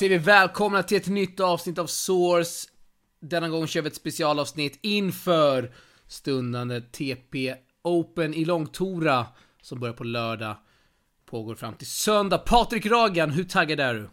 säger 0.00 0.10
vi 0.10 0.18
välkomna 0.18 0.82
till 0.82 0.96
ett 0.96 1.06
nytt 1.06 1.40
avsnitt 1.40 1.78
av 1.78 1.86
Source. 1.86 2.68
Denna 3.20 3.48
gång 3.48 3.66
kör 3.66 3.82
vi 3.82 3.88
ett 3.88 3.94
specialavsnitt 3.94 4.78
inför 4.82 5.72
stundande 6.06 6.80
TP 6.80 7.54
Open 7.82 8.34
i 8.34 8.44
Långtora 8.44 9.26
som 9.62 9.80
börjar 9.80 9.94
på 9.94 10.04
lördag. 10.04 10.56
Pågår 11.30 11.54
fram 11.54 11.74
till 11.74 11.86
söndag. 11.86 12.38
Patrik 12.38 12.86
Ragan, 12.86 13.30
hur 13.30 13.44
taggad 13.44 13.80
är 13.80 13.94
du? 13.94 14.08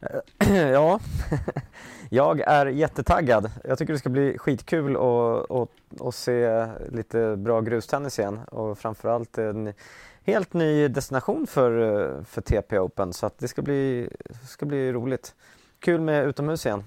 Eh, 0.00 0.56
ja, 0.72 1.00
jag 2.10 2.40
är 2.40 2.66
jättetaggad. 2.66 3.50
Jag 3.64 3.78
tycker 3.78 3.92
det 3.92 3.98
ska 3.98 4.08
bli 4.08 4.38
skitkul 4.38 4.96
att, 4.96 5.50
att, 5.50 5.70
att 6.00 6.14
se 6.14 6.66
lite 6.92 7.36
bra 7.36 7.60
grustennis 7.60 8.18
igen 8.18 8.38
och 8.38 8.78
framförallt 8.78 9.38
eh, 9.38 9.46
en 9.46 9.72
helt 10.26 10.52
ny 10.52 10.88
destination 10.88 11.46
för, 11.46 12.24
för 12.24 12.40
TP 12.40 12.78
Open 12.78 13.12
så 13.12 13.26
att 13.26 13.38
det 13.38 13.48
ska 13.48 13.62
bli, 13.62 14.08
ska 14.48 14.66
bli 14.66 14.92
roligt. 14.92 15.34
Kul 15.78 16.00
med 16.00 16.28
utomhus 16.28 16.66
igen. 16.66 16.84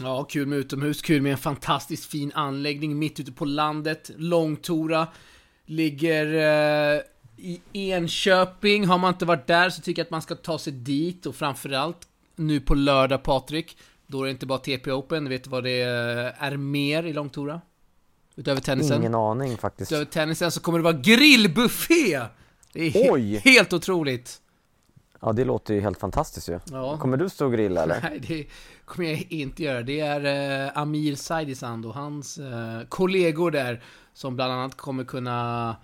Ja, 0.00 0.24
kul 0.24 0.46
med 0.46 0.58
utomhus, 0.58 1.02
kul 1.02 1.22
med 1.22 1.32
en 1.32 1.38
fantastiskt 1.38 2.04
fin 2.04 2.32
anläggning 2.34 2.98
mitt 2.98 3.20
ute 3.20 3.32
på 3.32 3.44
landet. 3.44 4.10
Långtora 4.16 5.06
ligger 5.66 6.26
eh, 6.96 7.00
i 7.36 7.60
Enköping. 7.72 8.86
Har 8.86 8.98
man 8.98 9.14
inte 9.14 9.24
varit 9.24 9.46
där 9.46 9.70
så 9.70 9.82
tycker 9.82 10.00
jag 10.00 10.06
att 10.06 10.10
man 10.10 10.22
ska 10.22 10.34
ta 10.34 10.58
sig 10.58 10.72
dit 10.72 11.26
och 11.26 11.34
framförallt 11.34 12.08
nu 12.36 12.60
på 12.60 12.74
lördag 12.74 13.22
Patrik. 13.22 13.78
Då 14.06 14.20
är 14.20 14.24
det 14.24 14.30
inte 14.30 14.46
bara 14.46 14.58
TP 14.58 14.92
Open, 14.92 15.28
vet 15.28 15.44
du 15.44 15.50
vad 15.50 15.64
det 15.64 15.80
är 16.38 16.56
mer 16.56 17.02
i 17.02 17.12
Långtora? 17.12 17.60
Utöver 18.36 18.60
tennisen? 18.60 19.00
Ingen 19.00 19.14
aning 19.14 19.56
faktiskt. 19.56 19.92
Utöver 19.92 20.04
tennisen 20.04 20.50
så 20.50 20.60
kommer 20.60 20.78
det 20.78 20.82
vara 20.82 20.98
grillbuffé! 21.02 22.20
Det 22.74 22.80
är 22.86 22.90
he 22.90 23.10
Oj! 23.10 23.36
helt 23.44 23.72
otroligt! 23.72 24.40
Ja, 25.20 25.32
det 25.32 25.44
låter 25.44 25.74
ju 25.74 25.80
helt 25.80 25.98
fantastiskt 25.98 26.48
ju. 26.48 26.60
Ja. 26.72 26.98
Kommer 26.98 27.16
du 27.16 27.28
stå 27.28 27.46
och 27.46 27.52
grilla 27.52 27.82
eller? 27.82 28.00
Nej, 28.10 28.20
det 28.28 28.46
kommer 28.84 29.08
jag 29.08 29.26
inte 29.28 29.62
göra. 29.62 29.82
Det 29.82 30.00
är 30.00 30.64
eh, 30.66 30.78
Amir 30.78 31.14
Saidisand 31.14 31.86
och 31.86 31.94
hans 31.94 32.38
eh, 32.38 32.80
kollegor 32.88 33.50
där 33.50 33.82
som 34.12 34.36
bland 34.36 34.52
annat 34.52 34.76
kommer 34.76 35.04
kunna 35.04 35.76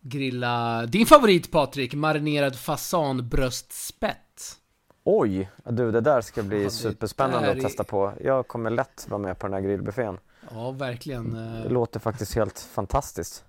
grilla 0.00 0.86
din 0.86 1.06
favorit 1.06 1.50
Patrik, 1.50 1.94
marinerad 1.94 2.56
fasanbröstspett. 2.58 4.56
Oj! 5.04 5.50
Du, 5.64 5.92
det 5.92 6.00
där 6.00 6.20
ska 6.20 6.42
bli 6.42 6.62
Ja, 6.62 6.70
superspännande 6.70 7.50
att 7.50 7.60
testa 7.60 7.84
på. 7.84 8.12
Jag 8.24 8.48
kommer 8.48 8.70
lätt 8.70 9.06
vara 9.08 9.18
med 9.18 9.38
på 9.38 9.46
den 9.46 9.54
här 9.54 9.60
grillbuffén. 9.60 10.18
Ja, 10.50 10.70
verkligen. 10.70 11.32
Det 11.62 11.68
låter 11.68 12.00
faktiskt 12.00 12.34
helt 12.34 12.58
fantastiskt. 12.58 13.44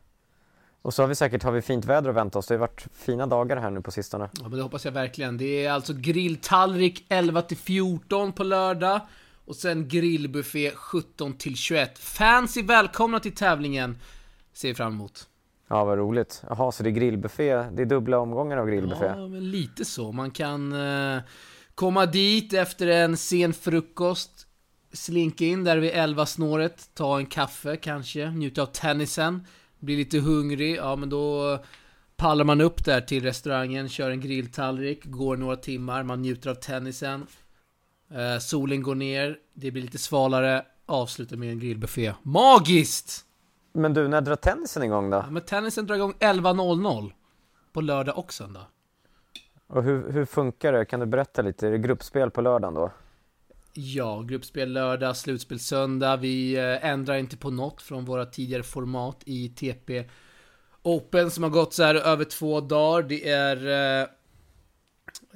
Och 0.87 0.93
så 0.93 1.03
har 1.03 1.07
vi 1.07 1.15
säkert 1.15 1.43
har 1.43 1.51
vi 1.51 1.61
fint 1.61 1.85
väder 1.85 2.09
att 2.09 2.15
vänta 2.15 2.39
oss. 2.39 2.47
Det 2.47 2.53
har 2.53 2.59
varit 2.59 2.87
fina 2.93 3.27
dagar 3.27 3.57
här 3.57 3.69
nu 3.69 3.81
på 3.81 3.91
sistone. 3.91 4.29
Ja, 4.33 4.41
men 4.41 4.51
det 4.51 4.63
hoppas 4.63 4.85
jag 4.85 4.91
verkligen. 4.91 5.37
Det 5.37 5.65
är 5.65 5.71
alltså 5.71 5.93
grilltallrik 5.93 7.05
11 7.09 7.41
till 7.41 7.57
14 7.57 8.33
på 8.33 8.43
lördag. 8.43 9.01
Och 9.45 9.55
sen 9.55 9.87
grillbuffé 9.87 10.71
17 10.75 11.33
till 11.33 11.55
21. 11.55 11.99
Fans 11.99 12.57
är 12.57 12.63
välkomna 12.63 13.19
till 13.19 13.35
tävlingen. 13.35 13.97
Ser 14.53 14.67
vi 14.67 14.75
fram 14.75 14.93
emot. 14.93 15.27
Ja, 15.67 15.85
vad 15.85 15.97
roligt. 15.97 16.43
Jaha, 16.49 16.71
så 16.71 16.83
det 16.83 16.89
är 16.89 16.91
grillbuffé. 16.91 17.53
Det 17.55 17.81
är 17.81 17.85
dubbla 17.85 18.19
omgångar 18.19 18.57
av 18.57 18.67
grillbuffé. 18.67 19.05
Ja, 19.05 19.27
men 19.27 19.51
lite 19.51 19.85
så. 19.85 20.11
Man 20.11 20.31
kan 20.31 20.73
eh, 20.73 21.21
komma 21.75 22.05
dit 22.05 22.53
efter 22.53 22.87
en 22.87 23.17
sen 23.17 23.53
frukost, 23.53 24.47
slinka 24.93 25.45
in 25.45 25.63
där 25.63 25.77
vid 25.77 25.91
11 25.93 26.25
snåret, 26.25 26.89
ta 26.93 27.17
en 27.17 27.25
kaffe 27.25 27.77
kanske, 27.77 28.29
njuta 28.29 28.61
av 28.61 28.65
tennisen, 28.65 29.43
bli 29.79 29.95
lite 29.95 30.19
hungrig, 30.19 30.75
ja 30.75 30.95
men 30.95 31.09
då 31.09 31.59
pallar 32.15 32.45
man 32.45 32.61
upp 32.61 32.85
där 32.85 33.01
till 33.01 33.23
restaurangen, 33.23 33.89
kör 33.89 34.09
en 34.11 34.21
grilltallrik, 34.21 35.05
går 35.05 35.37
några 35.37 35.55
timmar, 35.55 36.03
man 36.03 36.21
njuter 36.21 36.49
av 36.49 36.55
tennisen. 36.55 37.27
Eh, 38.11 38.39
solen 38.39 38.83
går 38.83 38.95
ner, 38.95 39.37
det 39.53 39.71
blir 39.71 39.81
lite 39.81 39.97
svalare, 39.97 40.65
avslutar 40.85 41.37
med 41.37 41.49
en 41.49 41.59
grillbuffé. 41.59 42.13
Magiskt! 42.23 43.25
Men 43.73 43.93
du, 43.93 44.07
när 44.07 44.21
drar 44.21 44.35
tennisen 44.35 44.83
igång 44.83 45.09
då? 45.09 45.17
Ja, 45.17 45.31
men 45.31 45.41
tennisen 45.41 45.85
drar 45.87 45.95
igång 45.95 46.13
11.00 46.19 47.11
på 47.73 47.81
lördag 47.81 48.17
och 48.17 48.33
söndag. 48.33 48.65
Och 49.67 49.83
hur, 49.83 50.11
hur 50.11 50.25
funkar 50.25 50.73
det? 50.73 50.85
Kan 50.85 50.99
du 50.99 51.05
berätta 51.05 51.41
lite? 51.41 51.67
Är 51.67 51.71
det 51.71 51.77
gruppspel 51.77 52.31
på 52.31 52.41
lördagen 52.41 52.73
då? 52.73 52.91
Ja, 53.79 54.21
gruppspel 54.21 54.73
lördag, 54.73 55.17
slutspel 55.17 55.59
söndag. 55.59 56.17
Vi 56.17 56.55
eh, 56.55 56.85
ändrar 56.85 57.17
inte 57.17 57.37
på 57.37 57.49
något 57.49 57.81
från 57.81 58.05
våra 58.05 58.25
tidigare 58.25 58.63
format 58.63 59.21
i 59.25 59.49
TP 59.49 60.09
Open 60.81 61.31
som 61.31 61.43
har 61.43 61.49
gått 61.49 61.73
så 61.73 61.83
här 61.83 61.95
över 61.95 62.25
två 62.25 62.61
dagar. 62.61 63.03
Det 63.03 63.29
är 63.29 63.67
eh, 63.67 64.07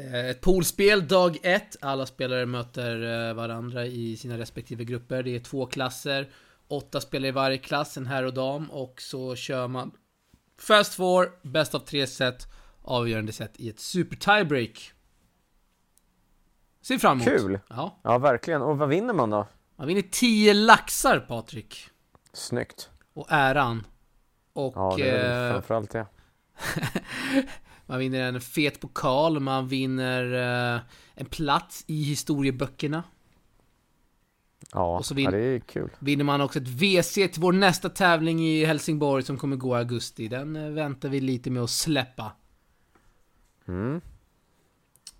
eh, 0.06 0.26
ett 0.30 0.42
poolspel 0.42 1.08
dag 1.08 1.38
ett. 1.44 1.76
Alla 1.82 2.06
spelare 2.06 2.46
möter 2.46 3.34
varandra 3.34 3.86
i 3.86 4.18
sina 4.18 4.38
respektive 4.38 4.84
grupper. 4.84 5.24
Det 5.24 5.36
är 5.36 5.40
två 5.40 5.66
klasser. 5.66 6.30
Åtta 6.68 7.02
spelare 7.02 7.28
i 7.28 7.32
varje 7.32 7.58
klass, 7.58 7.98
en 7.98 8.08
herr 8.08 8.24
och 8.24 8.34
dam. 8.34 8.72
Och 8.72 9.02
så 9.02 9.36
kör 9.36 9.68
man 9.68 9.92
Fast 10.60 10.94
four, 10.94 11.32
bäst 11.42 11.76
av 11.76 11.80
tre 11.80 12.08
set, 12.08 12.48
avgörande 12.82 13.32
set 13.32 13.60
i 13.60 13.70
ett 13.70 13.80
super 13.80 14.16
tiebreak. 14.16 14.92
Ser 16.82 16.98
fram 16.98 17.18
emot. 17.22 17.28
Kul! 17.28 17.60
Ja. 17.70 18.00
Ja, 18.04 18.18
verkligen. 18.18 18.62
Och 18.62 18.78
vad 18.78 18.90
vinner 18.90 19.14
man 19.14 19.30
då? 19.30 19.48
Man 19.76 19.88
vinner 19.88 20.02
10 20.12 20.54
laxar 20.54 21.20
Patrik. 21.20 21.90
Snyggt. 22.34 22.90
Och 23.14 23.26
äran. 23.30 23.86
Och 24.54 24.74
Ja, 24.76 24.94
det 24.98 25.10
är 25.10 25.48
eh, 25.48 25.52
framförallt 25.54 25.92
det. 25.92 26.06
man 27.86 28.00
vinner 28.00 28.22
en 28.22 28.42
fet 28.42 28.80
pokal, 28.80 29.40
man 29.40 29.68
vinner 29.68 30.34
eh, 30.76 30.82
en 31.16 31.26
plats 31.26 31.84
i 31.88 32.04
historieböckerna. 32.04 33.04
Ja, 34.74 34.98
och 34.98 35.06
så 35.06 35.14
vin- 35.14 35.26
ja, 35.26 35.32
det 35.32 35.38
är 35.44 35.60
kul. 35.60 35.90
Vinner 36.00 36.24
man 36.24 36.42
också 36.42 36.60
ett 36.60 36.68
WC 36.68 37.14
till 37.14 37.42
vår 37.42 37.54
nästa 37.54 37.90
tävling 37.90 38.40
i 38.48 38.66
Helsingborg 38.66 39.24
som 39.24 39.38
kommer 39.38 39.56
gå 39.56 39.76
i 39.76 39.80
augusti. 39.80 40.28
Den 40.28 40.56
eh, 40.56 40.70
väntar 40.70 41.10
vi 41.10 41.20
lite 41.20 41.50
med 41.52 41.64
att 41.64 41.70
släppa. 41.70 42.32
Mm. 43.68 44.02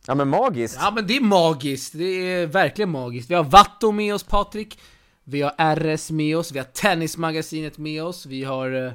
Ja, 0.08 0.16
men 0.16 0.28
magiskt! 0.28 0.78
Ja 0.82 0.92
men 0.96 1.08
det 1.08 1.16
är 1.18 1.22
magiskt, 1.22 1.94
det 1.98 2.04
är 2.06 2.48
verkligen 2.48 2.90
magiskt. 2.90 3.30
Vi 3.30 3.36
har 3.36 3.44
Vatto 3.44 3.92
med 3.92 4.14
oss 4.16 4.24
Patrik. 4.24 4.80
Vi 5.24 5.42
har 5.42 5.76
RS 5.96 6.12
med 6.12 6.38
oss, 6.38 6.52
vi 6.52 6.58
har 6.60 6.66
Tennismagasinet 6.66 7.78
med 7.78 8.04
oss. 8.04 8.26
Vi 8.26 8.44
har 8.44 8.86
eh, 8.86 8.92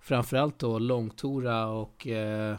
framförallt 0.00 0.58
då 0.58 0.78
Långtora 0.78 1.66
och 1.66 2.06
eh, 2.06 2.56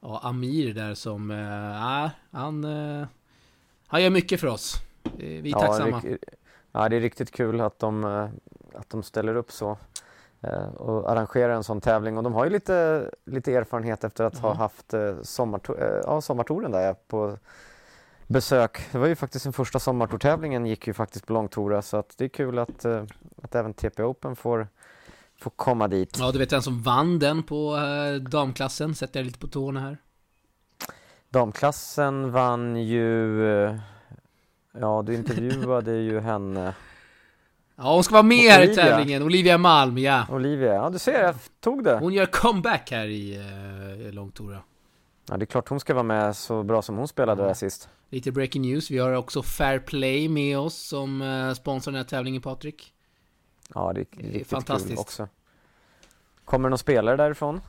ja, 0.00 0.20
Amir 0.22 0.74
där 0.74 0.94
som, 0.94 1.30
eh, 1.30 2.10
han, 2.40 2.64
eh, 2.64 3.06
han 3.86 4.02
gör 4.02 4.10
mycket 4.10 4.40
för 4.40 4.46
oss. 4.46 4.74
Eh, 5.04 5.10
Vi 5.18 5.38
är 5.38 5.46
ja, 5.48 5.58
tacksamma. 5.60 6.00
rik- 6.00 6.18
Ja, 6.72 6.88
det 6.88 6.96
är 6.96 7.00
riktigt 7.00 7.30
kul 7.30 7.60
att 7.60 7.78
de, 7.78 8.04
eh, 8.04 8.28
att 8.80 8.90
de 8.90 9.02
ställer 9.02 9.36
upp 9.36 9.52
så 9.52 9.78
och 10.76 11.10
arrangerar 11.10 11.54
en 11.54 11.64
sån 11.64 11.80
tävling. 11.80 12.16
Och 12.18 12.22
de 12.24 12.32
har 12.34 12.44
ju 12.44 12.50
lite, 12.50 13.10
lite 13.24 13.52
erfarenhet 13.54 14.04
efter 14.04 14.24
att 14.24 14.38
ha 14.38 14.48
Ja. 14.48 14.54
haft 14.54 14.94
eh, 14.94 14.98
sommarto- 15.22 15.80
eh, 15.82 16.00
ja, 16.06 16.20
sommartouren 16.20 16.70
där 16.70 16.94
på 17.08 17.36
besök. 18.26 18.88
Det 18.92 18.98
var 18.98 19.06
ju 19.06 19.16
faktiskt 19.16 19.42
den 19.44 19.52
första 19.52 19.78
sommartourtävlingen 19.78 20.66
gick 20.66 20.86
ju 20.86 20.92
faktiskt 20.92 21.26
på 21.26 21.32
Långtora 21.32 21.82
så 21.82 21.96
att 21.96 22.14
det 22.18 22.24
är 22.24 22.28
kul 22.28 22.58
att, 22.58 22.84
eh, 22.84 23.02
att 23.42 23.54
även 23.54 23.74
TP 23.74 24.02
Open 24.02 24.36
får, 24.36 24.68
får 25.38 25.50
komma 25.50 25.88
dit. 25.88 26.16
Ja, 26.18 26.32
du 26.32 26.38
vet 26.38 26.52
vem 26.52 26.62
som 26.62 26.82
vann 26.82 27.18
den 27.18 27.42
på 27.42 27.76
eh, 27.76 28.14
damklassen? 28.22 28.94
Sätter 28.94 29.20
jag 29.20 29.26
lite 29.26 29.38
på 29.38 29.46
tårna 29.48 29.80
här. 29.80 29.98
Damklassen 31.30 32.32
vann 32.32 32.76
ju, 32.76 33.46
eh, 33.64 33.76
ja 34.72 35.02
du 35.06 35.14
intervjuade 35.14 35.92
ju 35.92 36.20
henne, 36.20 36.74
Ja, 37.76 37.94
hon 37.94 38.04
ska 38.04 38.12
vara 38.12 38.22
med 38.22 38.50
här 38.52 38.62
i 38.70 38.74
tävlingen. 38.74 39.22
Olivia 39.22 39.58
Malm, 39.58 39.98
ja. 39.98 40.26
Olivia. 40.30 40.74
Ja 40.74 40.90
du 40.90 40.98
ser, 40.98 41.22
jag 41.22 41.34
tog 41.60 41.84
det. 41.84 41.98
Hon 41.98 42.12
gör 42.12 42.26
comeback 42.26 42.90
här 42.90 43.06
i 43.06 43.36
eh, 44.06 44.12
Långtora. 44.12 44.58
Ja 45.28 45.36
det 45.36 45.44
är 45.44 45.46
klart 45.46 45.68
hon 45.68 45.80
ska 45.80 45.94
vara 45.94 46.02
med 46.04 46.36
så 46.36 46.62
bra 46.62 46.82
som 46.82 46.96
hon 46.96 47.08
spelade 47.08 47.42
där 47.42 47.54
sist. 47.54 47.88
Lite 48.10 48.32
breaking 48.32 48.62
news. 48.62 48.90
Vi 48.90 48.98
har 48.98 49.12
också 49.12 49.42
Fair 49.42 49.78
Play 49.78 50.28
med 50.28 50.58
oss 50.58 50.88
som 50.88 51.22
eh, 51.22 51.52
sponsrar 51.54 51.92
den 51.92 51.98
här 51.98 52.08
tävlingen, 52.08 52.42
Patrik. 52.42 52.92
Ja, 53.74 53.92
det 53.92 54.00
är 54.00 54.06
Det 54.10 54.22
är 54.22 54.32
riktigt 54.32 54.48
fantastiskt. 54.48 54.88
kul 54.90 54.98
också. 54.98 55.28
Kommer 56.44 56.68
någon 56.68 56.78
spelare 56.78 57.16
därifrån? 57.16 57.60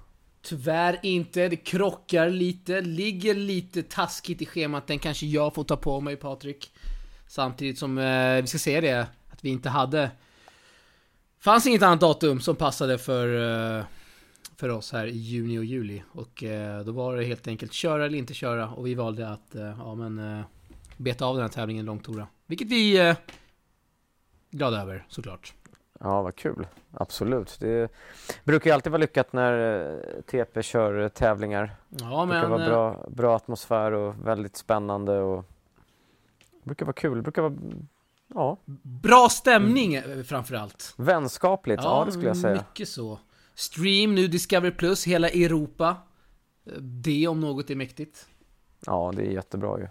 Tyvärr 0.41 0.99
inte. 1.03 1.47
Det 1.47 1.55
krockar 1.55 2.29
lite. 2.29 2.81
Ligger 2.81 3.33
lite 3.35 3.83
taskigt 3.83 4.41
i 4.41 4.45
schemat. 4.45 4.87
Den 4.87 4.99
kanske 4.99 5.25
jag 5.25 5.53
får 5.53 5.63
ta 5.63 5.77
på 5.77 6.01
mig, 6.01 6.15
Patrik. 6.15 6.71
Samtidigt 7.27 7.77
som 7.79 7.97
eh, 7.97 8.41
vi 8.41 8.47
ska 8.47 8.57
säga 8.57 8.81
det, 8.81 9.07
att 9.35 9.45
vi 9.45 9.49
inte 9.49 9.69
hade... 9.69 10.11
Fanns 11.39 11.67
inget 11.67 11.81
annat 11.81 11.99
datum 11.99 12.39
som 12.39 12.55
passade 12.55 12.97
för, 12.97 13.27
eh, 13.77 13.83
för 14.55 14.69
oss 14.69 14.91
här 14.91 15.05
i 15.07 15.17
juni 15.17 15.59
och 15.59 15.65
juli. 15.65 16.03
Och 16.11 16.43
eh, 16.43 16.79
då 16.79 16.91
var 16.91 17.15
det 17.15 17.23
helt 17.23 17.47
enkelt 17.47 17.73
köra 17.73 18.05
eller 18.05 18.17
inte 18.17 18.33
köra. 18.33 18.69
Och 18.69 18.87
vi 18.87 18.95
valde 18.95 19.29
att, 19.29 19.55
eh, 19.55 19.75
ja 19.79 19.95
men, 19.95 20.43
beta 20.97 21.25
av 21.25 21.35
den 21.35 21.41
här 21.41 21.49
tävlingen 21.49 21.85
långtora. 21.85 22.27
Vilket 22.45 22.67
vi 22.67 22.97
är 22.97 23.15
glada 24.51 24.81
över, 24.81 25.05
såklart. 25.09 25.53
Ja, 25.99 26.21
vad 26.21 26.35
kul. 26.35 26.67
Absolut. 26.91 27.57
Det 27.59 27.91
brukar 28.43 28.69
ju 28.69 28.73
alltid 28.73 28.91
vara 28.91 29.01
lyckat 29.01 29.33
när 29.33 30.21
TP 30.21 30.63
kör 30.63 31.09
tävlingar. 31.09 31.75
Ja 31.89 32.21
Det 32.21 32.27
brukar 32.27 32.49
men... 32.49 32.51
vara 32.51 32.67
bra, 32.67 33.05
bra 33.09 33.35
atmosfär 33.35 33.91
och 33.91 34.27
väldigt 34.27 34.57
spännande 34.57 35.19
och 35.19 35.45
Det 36.51 36.65
brukar 36.67 36.85
vara 36.85 36.93
kul, 36.93 37.17
det 37.17 37.21
brukar 37.21 37.41
vara, 37.41 37.53
ja, 38.33 38.59
Bra 38.83 39.29
stämning 39.29 39.95
eh, 39.95 40.23
framförallt. 40.23 40.93
vänskapligt, 40.97 41.83
ja, 41.83 42.03
det 42.05 42.11
skulle 42.11 42.27
jag 42.27 42.37
säga. 42.37 42.55
mycket 42.55 42.89
så. 42.89 43.19
Stream 43.55 44.15
nu, 44.15 44.27
Discovery 44.27 44.71
Plus, 44.71 45.07
hela 45.07 45.29
Europa. 45.29 45.97
Eh, 46.65 46.73
Det 46.81 47.27
om 47.27 47.39
något 47.41 47.69
är 47.69 47.75
mäktigt. 47.75 48.27
Ja, 48.85 49.11
det 49.15 49.21
är 49.21 49.31
jättebra 49.31 49.79
ju. 49.79 49.87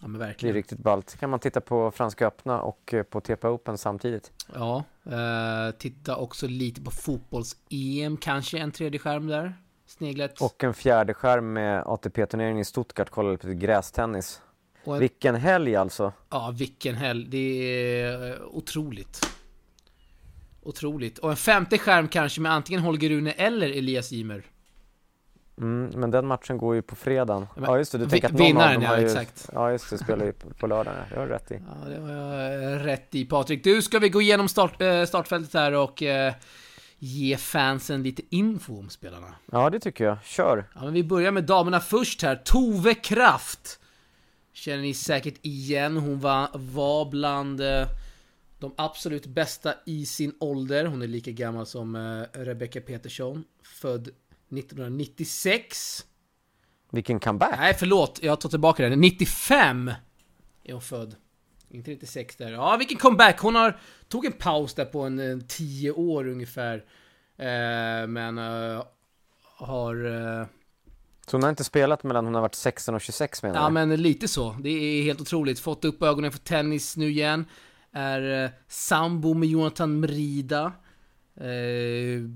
Ja 0.00 0.08
men 0.08 0.18
Det 0.18 0.24
är 0.24 0.28
verkligen. 0.28 0.54
riktigt 0.54 0.78
ballt. 0.78 1.16
kan 1.20 1.30
man 1.30 1.40
titta 1.40 1.60
på 1.60 1.90
Franska 1.90 2.26
öppna 2.26 2.60
och 2.60 2.94
eh, 2.94 3.02
på 3.02 3.20
TP 3.20 3.48
Open 3.48 3.78
samtidigt. 3.78 4.32
Ja, 4.54 4.84
eh, 5.04 5.74
titta 5.78 6.16
också 6.16 6.46
lite 6.46 6.80
på 6.80 6.90
fotbolls-EM, 6.90 8.16
kanske 8.16 8.58
en 8.58 8.72
tredje 8.72 8.98
skärm 9.00 9.26
där. 9.26 9.54
Sneglet. 9.86 10.40
Och 10.40 10.64
en 10.64 10.74
fjärde 10.74 11.14
skärm 11.14 11.52
med 11.52 11.82
ATP-turneringen 11.86 12.58
i 12.58 12.64
Stuttgart, 12.64 13.10
kolla 13.10 13.30
lite 13.30 13.54
grästennis. 13.54 14.42
En, 14.94 15.00
Vilken 15.00 15.34
helg 15.34 15.76
alltså! 15.76 16.12
ja, 16.30 16.54
vilken 16.58 16.94
helg. 16.94 17.26
Det 17.28 17.38
är 18.02 18.30
eh, 18.30 18.36
otroligt. 18.46 19.26
Otroligt. 20.62 21.18
Och 21.18 21.30
en 21.30 21.36
femte 21.36 21.78
skärm 21.78 22.08
kanske 22.08 22.40
med 22.40 22.52
antingen 22.52 22.82
Holger 22.82 23.10
Rune 23.10 23.32
eller 23.32 23.70
Elias 23.70 24.12
Ymer. 24.12 24.42
Mm, 25.58 26.00
men 26.00 26.10
den 26.10 26.26
matchen 26.26 26.58
går 26.58 26.74
ju 26.74 26.82
på 26.82 26.96
fredagen. 26.96 27.46
Men- 27.54 27.64
Ja 27.64 27.78
just 27.78 27.92
det, 27.92 27.98
du 27.98 28.06
tänker 28.08 28.26
att 28.28 28.32
någon 28.32 28.46
vinnaren, 28.46 28.68
av 28.68 28.74
dem 28.74 28.82
ja, 28.82 28.88
har 28.88 28.98
ju... 28.98 29.04
exakt. 29.06 29.50
Ja 29.52 29.70
just 29.70 29.90
det, 29.90 29.98
spelar 29.98 30.26
ju 30.26 30.32
på, 30.32 30.50
på 30.50 30.66
lördagen. 30.66 31.00
Det 31.10 31.18
har 31.18 31.26
du 31.26 31.32
rätt 31.32 31.50
i. 31.50 31.54
Ja, 31.54 31.88
det 31.88 32.00
har 32.00 32.10
jag 32.12 32.86
rätt 32.86 33.14
i 33.14 33.24
Patrik. 33.24 33.64
Du, 33.64 33.82
ska 33.82 33.98
vi 33.98 34.08
gå 34.08 34.22
igenom 34.22 34.48
start, 34.48 34.82
eh, 34.82 35.04
startfältet 35.04 35.54
här 35.54 35.72
och 35.72 36.02
eh, 36.02 36.34
ge 36.98 37.36
fansen 37.36 38.02
lite 38.02 38.22
info 38.30 38.78
om 38.78 38.88
spelarna? 38.90 39.34
Ja 39.52 39.70
det 39.70 39.80
tycker 39.80 40.04
jag. 40.04 40.18
Kör! 40.24 40.64
Ja, 40.74 40.80
men 40.84 40.92
vi 40.92 41.04
börjar 41.04 41.30
med 41.30 41.44
damerna 41.44 41.80
först 41.80 42.22
här. 42.22 42.36
Tove 42.44 42.94
Kraft. 42.94 43.80
Känner 44.56 44.82
ni 44.82 44.94
säkert 44.94 45.34
igen. 45.42 45.96
Hon 45.96 46.20
var, 46.20 46.48
var 46.54 47.10
bland 47.10 47.60
eh, 47.60 47.88
de 48.58 48.74
absolut 48.76 49.26
bästa 49.26 49.74
i 49.86 50.06
sin 50.06 50.34
ålder. 50.40 50.84
Hon 50.84 51.02
är 51.02 51.06
lika 51.06 51.30
gammal 51.30 51.66
som 51.66 51.96
eh, 51.96 52.40
Rebecca 52.40 52.80
Petersson. 52.80 53.44
Född 53.62 54.08
1996. 54.08 56.06
Vilken 56.90 57.20
comeback! 57.20 57.58
Nej, 57.58 57.74
förlåt. 57.78 58.18
Jag 58.22 58.40
tar 58.40 58.48
tillbaka 58.48 58.88
det. 58.88 58.96
95 58.96 59.92
är 60.64 60.72
hon 60.72 60.82
född. 60.82 61.16
Inte 61.70 61.90
96 61.90 62.36
där. 62.36 62.52
Ja, 62.52 62.76
vilken 62.76 62.98
comeback! 62.98 63.40
Hon 63.40 63.54
har 63.54 63.80
tog 64.08 64.26
en 64.26 64.32
paus 64.32 64.74
där 64.74 64.84
på 64.84 65.00
en, 65.00 65.18
en 65.18 65.46
10 65.46 65.90
år 65.90 66.28
ungefär. 66.28 66.76
Eh, 67.36 68.06
men 68.06 68.38
eh, 68.38 68.82
har... 69.58 70.04
Eh, 70.04 70.46
Så 71.26 71.36
hon 71.36 71.42
har 71.42 71.50
inte 71.50 71.64
spelat 71.64 72.04
mellan 72.04 72.24
hon 72.24 72.34
har 72.34 72.42
varit 72.42 72.54
16 72.54 72.94
och 72.94 73.00
26 73.00 73.42
menar 73.42 73.56
Ja 73.60 73.66
du? 73.66 73.72
men 73.72 74.02
lite 74.02 74.28
så. 74.28 74.56
Det 74.60 74.70
är 74.70 75.02
helt 75.02 75.20
otroligt. 75.20 75.58
Fått 75.58 75.84
upp 75.84 76.02
ögonen 76.02 76.32
för 76.32 76.38
tennis 76.38 76.96
nu 76.96 77.08
igen. 77.10 77.44
Är 77.92 78.44
eh, 78.44 78.50
sambo 78.68 79.34
med 79.34 79.48
Jonathan 79.48 80.00
Mrida. 80.00 80.72
Eh, 81.36 82.30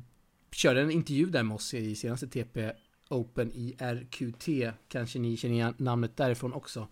körde 0.52 0.81
en 0.81 0.90
intervju 0.90 1.26
där 1.26 1.42
med 1.42 1.54
oss 1.54 1.75
i 1.75 1.94
senaste 1.94 2.26
TP 2.28 2.72
Open 3.08 3.52
i 3.52 3.76
RQT. 3.78 4.75
Kanske 4.88 5.19
ni 5.19 5.37
känner 5.37 5.54
igen 5.54 5.75
namnet 5.76 6.16
därifrån 6.16 6.52
också. 6.52 6.88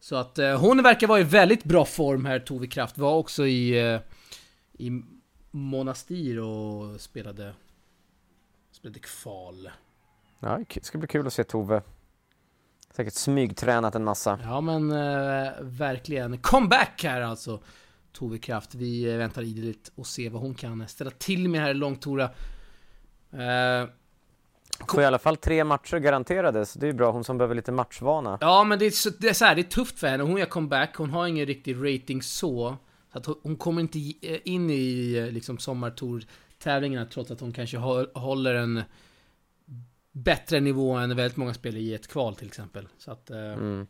Så 0.00 0.16
att 0.16 0.38
eh, 0.38 0.60
hon 0.60 0.82
verkar 0.82 1.06
vara 1.06 1.20
i 1.20 1.24
väldigt 1.24 1.64
bra 1.64 1.84
form 1.84 2.24
här, 2.24 2.38
Tove 2.38 2.66
Kraft. 2.66 2.98
Var 2.98 3.14
också 3.14 3.46
i, 3.46 3.92
eh, 3.92 4.00
i 4.78 5.02
Monastir 5.50 6.38
och 6.40 7.00
spelade, 7.00 7.54
spelade 8.72 8.98
kval. 8.98 9.70
Ja, 10.46 10.60
det 10.74 10.84
ska 10.84 10.98
bli 10.98 11.08
kul 11.08 11.26
att 11.26 11.32
se 11.32 11.44
Tove. 11.44 11.82
Säkert 12.94 13.14
smygtränat 13.14 13.94
en 13.94 14.04
massa. 14.04 14.38
Ja 14.42 14.60
men 14.60 14.90
eh, 14.90 15.52
verkligen. 15.60 16.38
Comeback 16.38 17.00
här 17.04 17.20
alltså. 17.20 17.60
Tove 18.12 18.38
Kraft. 18.38 18.74
Vi 18.74 19.10
eh, 19.12 19.16
väntar 19.16 19.42
ideligen 19.42 19.80
och 19.94 20.06
ser 20.06 20.30
vad 20.30 20.42
hon 20.42 20.54
kan 20.54 20.88
ställa 20.88 21.10
till 21.10 21.48
med 21.48 21.60
här 21.60 21.70
i 21.70 21.74
Långtora. 21.74 22.24
Eh, 23.32 23.88
Får 24.88 25.00
i 25.02 25.04
alla 25.04 25.18
fall 25.18 25.36
tre 25.36 25.64
matcher 25.64 25.96
garanterade, 25.98 26.66
så 26.66 26.78
det 26.78 26.86
är 26.86 26.88
ju 26.88 26.92
bra. 26.94 27.10
Hon 27.10 27.24
som 27.24 27.38
behöver 27.38 27.54
lite 27.54 27.72
matchvana. 27.72 28.38
ja 28.40 28.64
men 28.64 28.78
det 28.78 28.86
är, 28.86 28.90
så, 28.90 29.10
det 29.18 29.28
är 29.28 29.32
så 29.32 29.44
här, 29.44 29.54
det 29.54 29.60
är 29.60 29.70
tufft 29.70 29.98
för 29.98 30.06
henne. 30.06 30.22
Hon 30.24 30.36
gör 30.36 30.46
comeback, 30.46 30.96
hon 30.96 31.10
har 31.10 31.26
ingen 31.26 31.46
riktig 31.46 31.76
rating 31.76 32.22
så. 32.22 32.76
så 33.12 33.18
att 33.18 33.26
hon, 33.42 33.56
kommer 33.56 33.80
inte 33.80 33.98
eh, 33.98 34.38
in 34.44 34.70
i 34.70 35.14
eh, 35.16 35.32
liksom 35.32 35.58
sommartour-tävlingarna 35.58 37.06
trots 37.06 37.30
att 37.30 37.40
hon 37.40 37.52
kanske 37.52 37.76
hå- 37.76 38.18
håller 38.18 38.54
en 38.54 38.82
bättre 40.24 40.60
nivå 40.60 40.92
än 40.92 41.16
väldigt 41.16 41.36
många 41.36 41.54
spelare 41.54 41.80
i 41.80 41.94
ett 41.94 42.08
kval 42.08 42.34
till 42.34 42.46
exempel. 42.46 42.88
Så 42.98 43.10
att, 43.10 43.30
eh, 43.30 43.38
Mm. 43.38 43.86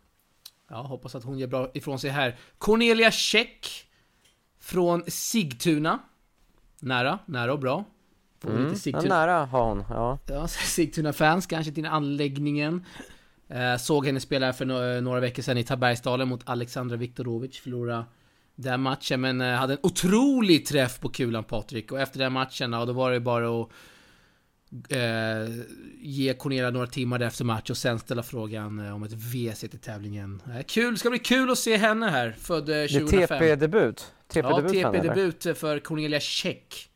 Ja, 0.71 0.83
hoppas 0.83 1.15
att 1.15 1.25
hon 1.25 1.39
gör 1.39 1.47
bra 1.47 1.71
ifrån 1.75 1.99
sig 1.99 2.11
här. 2.11 2.37
Cornelia 2.59 3.11
Käck 3.11 3.67
från 4.61 5.03
Sigtuna. 5.11 5.99
Nära, 6.81 7.19
nära 7.27 7.53
och 7.53 7.59
bra. 7.59 7.85
Får 8.41 8.51
Mm. 8.51 8.65
lite 8.65 8.79
Sigtuna, 8.81 9.09
nära 9.09 9.45
har 9.45 9.69
hon, 9.69 9.85
ja. 9.91 10.19
ja, 10.29 10.49
Sigtuna-fans 10.49 11.47
kanske 11.47 11.73
till 11.73 11.87
anläggningen. 11.87 12.85
Eh, 13.49 13.77
såg 13.77 14.07
henne 14.07 14.21
spela 14.21 14.53
för 14.53 14.65
no- 14.65 15.01
några 15.01 15.21
veckor 15.21 15.43
sedan 15.43 15.59
i 15.59 15.65
Tabergsdalen 15.65 16.29
mot 16.29 16.41
Alexandra 16.45 16.97
Viktorovic. 16.97 17.59
Förlora 17.61 18.05
den 18.55 18.81
matchen, 18.83 19.21
men 19.21 19.41
eh, 19.41 19.55
hade 19.55 19.73
en 19.73 19.79
otrolig 19.83 20.67
träff 20.67 21.01
på 21.01 21.09
kulan 21.09 21.45
Patrik. 21.45 21.93
Och 21.93 22.01
efter 22.01 22.19
den 22.19 22.33
matchen, 22.33 22.73
ja, 22.73 22.85
då 22.85 22.93
var 22.93 23.11
det 23.13 23.21
bara 23.21 23.61
att 23.63 23.69
eh, 24.89 24.99
ge 26.01 26.35
Cornelia 26.35 26.71
några 26.71 26.87
timmar 26.87 27.21
efter 27.21 27.45
match 27.45 27.71
och 27.71 27.77
sen 27.77 27.99
ställa 27.99 28.23
frågan 28.23 28.79
eh, 28.87 28.95
om 28.95 29.03
ett 29.03 29.13
WC 29.13 29.61
till 29.61 29.79
tävlingen. 29.79 30.43
Eh, 30.55 30.63
kul, 30.63 30.99
ska 30.99 31.11
bli 31.11 31.19
kul 31.19 31.51
att 31.51 31.59
se 31.59 31.77
henne 31.77 32.07
här, 32.11 32.33
född 32.39 32.69
eh, 32.69 32.73
Det 32.75 32.83
är 32.83 32.89
2005. 32.89 33.39
TP-debut. 33.39 34.13
Ja, 34.35 34.69
TP-debut 34.69 35.59
för 35.59 35.79
Cornelia 35.79 36.21
Käck. 36.21 36.91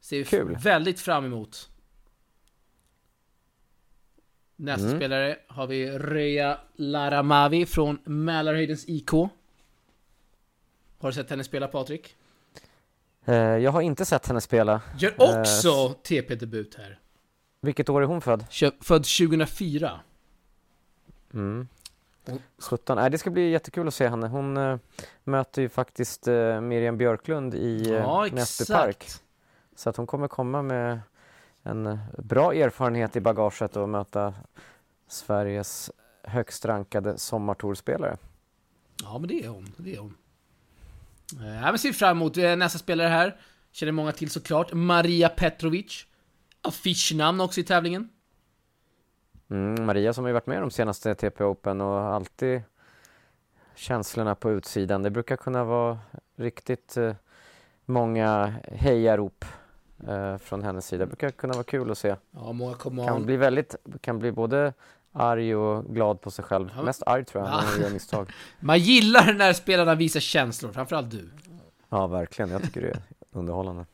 Ser 0.00 0.18
vi 0.18 0.24
Kul. 0.24 0.56
väldigt 0.62 1.00
fram 1.00 1.24
emot. 1.24 1.70
Nästa 4.56 4.86
Mm. 4.86 4.98
spelare 4.98 5.36
har 5.48 5.66
vi 5.66 5.90
Röja 5.98 6.58
Laramavi 6.76 7.66
från 7.66 7.98
Mälarhöjdens 8.04 8.84
IK. 8.88 9.10
Har 9.12 9.30
du 11.08 11.12
sett 11.12 11.30
henne 11.30 11.44
spela 11.44 11.68
Patrik? 11.68 12.16
Eh, 13.24 13.34
Jag 13.34 13.70
har 13.70 13.80
inte 13.80 14.04
sett 14.04 14.26
henne 14.26 14.40
spela. 14.40 14.80
Gör 14.98 15.14
Eh, 15.18 15.40
också 15.40 15.94
TP-debut 16.02 16.74
här. 16.74 16.98
Vilket 17.60 17.88
år 17.88 18.02
är 18.02 18.06
hon 18.06 18.20
född? 18.20 18.44
Född 18.80 19.04
2004. 19.04 20.00
Mm. 21.34 21.68
Hon- 22.26 22.40
17. 22.58 22.96
Nej, 22.96 23.10
det 23.10 23.18
ska 23.18 23.30
bli 23.30 23.50
jättekul 23.50 23.88
att 23.88 23.94
se 23.94 24.08
henne. 24.08 24.26
Hon 24.28 24.56
eh, 24.56 24.76
möter 25.24 25.62
ju 25.62 25.68
faktiskt 25.68 26.28
eh, 26.28 26.60
Miriam 26.60 26.96
Björklund 26.96 27.54
i 27.54 27.90
eh, 27.90 27.96
Ja, 27.96 28.26
Näsby 28.32 28.64
Park. 28.74 29.06
Så 29.76 29.90
att 29.90 29.96
hon 29.96 30.06
kommer 30.06 30.28
komma 30.28 30.62
med 30.62 31.00
en 31.62 31.98
bra 32.18 32.54
erfarenhet 32.54 33.16
i 33.16 33.20
bagaget 33.20 33.76
och 33.76 33.88
möta 33.88 34.34
Sveriges 35.08 35.90
högst 36.22 36.64
rankade 36.64 37.18
sommartourspelare. 37.18 38.16
Ja, 39.02 39.18
men 39.18 39.28
det 39.28 39.44
är 39.44 39.48
hon. 39.48 39.72
Det 39.76 39.94
är 39.94 39.98
hon. 39.98 40.14
Eh, 41.40 41.54
Ja, 41.62 41.70
men 41.70 41.78
ser 41.78 41.92
fram 41.92 42.16
emot 42.16 42.36
eh, 42.36 42.56
nästa 42.56 42.78
spelare 42.78 43.08
här. 43.08 43.36
Känner 43.72 43.92
många 43.92 44.12
till 44.12 44.30
såklart. 44.30 44.72
Maria 44.72 45.28
Petrovic. 45.28 46.06
Affischnamn 46.62 47.40
också 47.40 47.60
i 47.60 47.64
tävlingen. 47.64 48.08
Mm, 49.50 49.86
Maria 49.86 50.12
som 50.12 50.24
har 50.24 50.28
ju 50.28 50.32
varit 50.32 50.46
med 50.46 50.62
de 50.62 50.70
senaste 50.70 51.14
TP 51.14 51.44
Open 51.44 51.80
och 51.80 51.98
alltid 52.00 52.62
känslorna 53.74 54.34
på 54.34 54.50
utsidan. 54.52 55.02
Det 55.02 55.10
brukar 55.10 55.36
kunna 55.36 55.64
vara 55.64 55.98
riktigt 56.36 56.96
eh, 56.96 57.14
många 57.84 58.54
hejarop 58.72 59.44
eh, 60.08 60.36
från 60.36 60.62
hennes 60.62 60.86
sida. 60.86 61.04
Det 61.04 61.06
brukar 61.06 61.30
kunna 61.30 61.52
vara 61.54 61.64
kul 61.64 61.90
att 61.90 61.98
se. 61.98 62.16
Ja, 62.30 62.52
många 62.52 62.74
kommer 62.74 63.06
Kan 63.06 63.26
bli 63.26 63.36
väldigt, 63.36 63.76
kan 64.00 64.18
bli 64.18 64.32
både 64.32 64.72
arg 65.14 65.56
och 65.56 65.94
glad 65.94 66.20
på 66.20 66.30
sig 66.30 66.44
själv. 66.44 66.70
Ja. 66.76 66.82
Mest 66.82 67.02
arg 67.06 67.24
tror 67.24 67.44
jag, 67.44 67.52
Ja. 67.52 67.60
när 67.60 67.72
hon 67.72 67.80
gör 67.80 67.90
misstag. 67.90 68.30
Man 68.60 68.78
gillar 68.78 69.32
när 69.32 69.52
spelarna 69.52 69.94
visar 69.94 70.20
känslor, 70.20 70.72
framförallt 70.72 71.10
du. 71.10 71.30
Ja, 71.88 72.06
verkligen. 72.06 72.50
Jag 72.50 72.62
tycker 72.62 72.80
det 72.80 72.88
är 72.88 73.02
underhållande. 73.32 73.86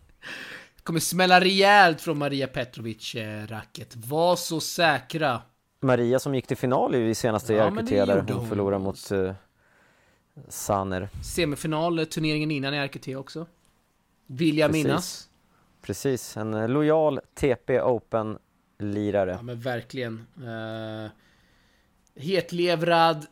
Kommer 0.83 1.01
smälla 1.01 1.41
rejält 1.41 2.01
från 2.01 2.19
Maria 2.19 2.47
Petrovic 2.47 3.15
eh, 3.15 3.47
racket. 3.47 3.97
Var 3.97 4.37
så 4.37 4.61
säkra. 4.61 5.43
Maria 5.81 6.19
som 6.19 6.35
gick 6.35 6.47
till 6.47 6.57
final 6.57 6.95
i 6.95 7.15
senaste 7.15 7.55
Ja, 7.55 7.71
det 7.71 8.07
där 8.07 8.23
hon 8.29 8.29
hon. 8.37 8.49
förlorade 8.49 8.79
mot 8.85 9.13
uh, 9.13 9.33
Sanner. 10.49 11.09
Semifinal, 11.25 11.99
eh, 11.99 12.05
turneringen 12.05 12.51
innan 12.51 12.75
i 12.75 12.77
RKT 12.79 13.09
också. 13.17 13.47
Vill 14.27 14.59
jag 14.59 14.71
Precis. 14.71 14.85
minnas. 14.87 15.29
Precis, 15.83 16.37
en 16.37 16.55
eh, 16.55 16.69
lojal 16.69 17.21
TP 17.35 17.81
Open-lirare. 18.81 19.31
Ja 19.31 19.43
men 19.43 19.61
verkligen. 19.61 20.27
Uh, 20.43 21.11
hetlevrad, 22.15 23.27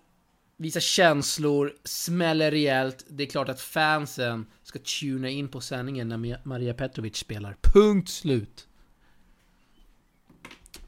visar 0.56 0.80
känslor, 0.80 1.72
smäller 1.84 2.50
rejält. 2.50 3.04
Det 3.08 3.22
är 3.22 3.26
klart 3.26 3.48
att 3.48 3.60
fansen 3.60 4.46
ska 4.62 4.78
tuna 4.78 5.28
in 5.28 5.48
på 5.48 5.60
sändningen 5.60 6.08
när 6.08 6.16
Ma- 6.16 6.38
Maria 6.44 6.74
Petrovic 6.74 7.16
spelar. 7.16 7.56
Punkt 7.74 8.08
slut. 8.08 8.68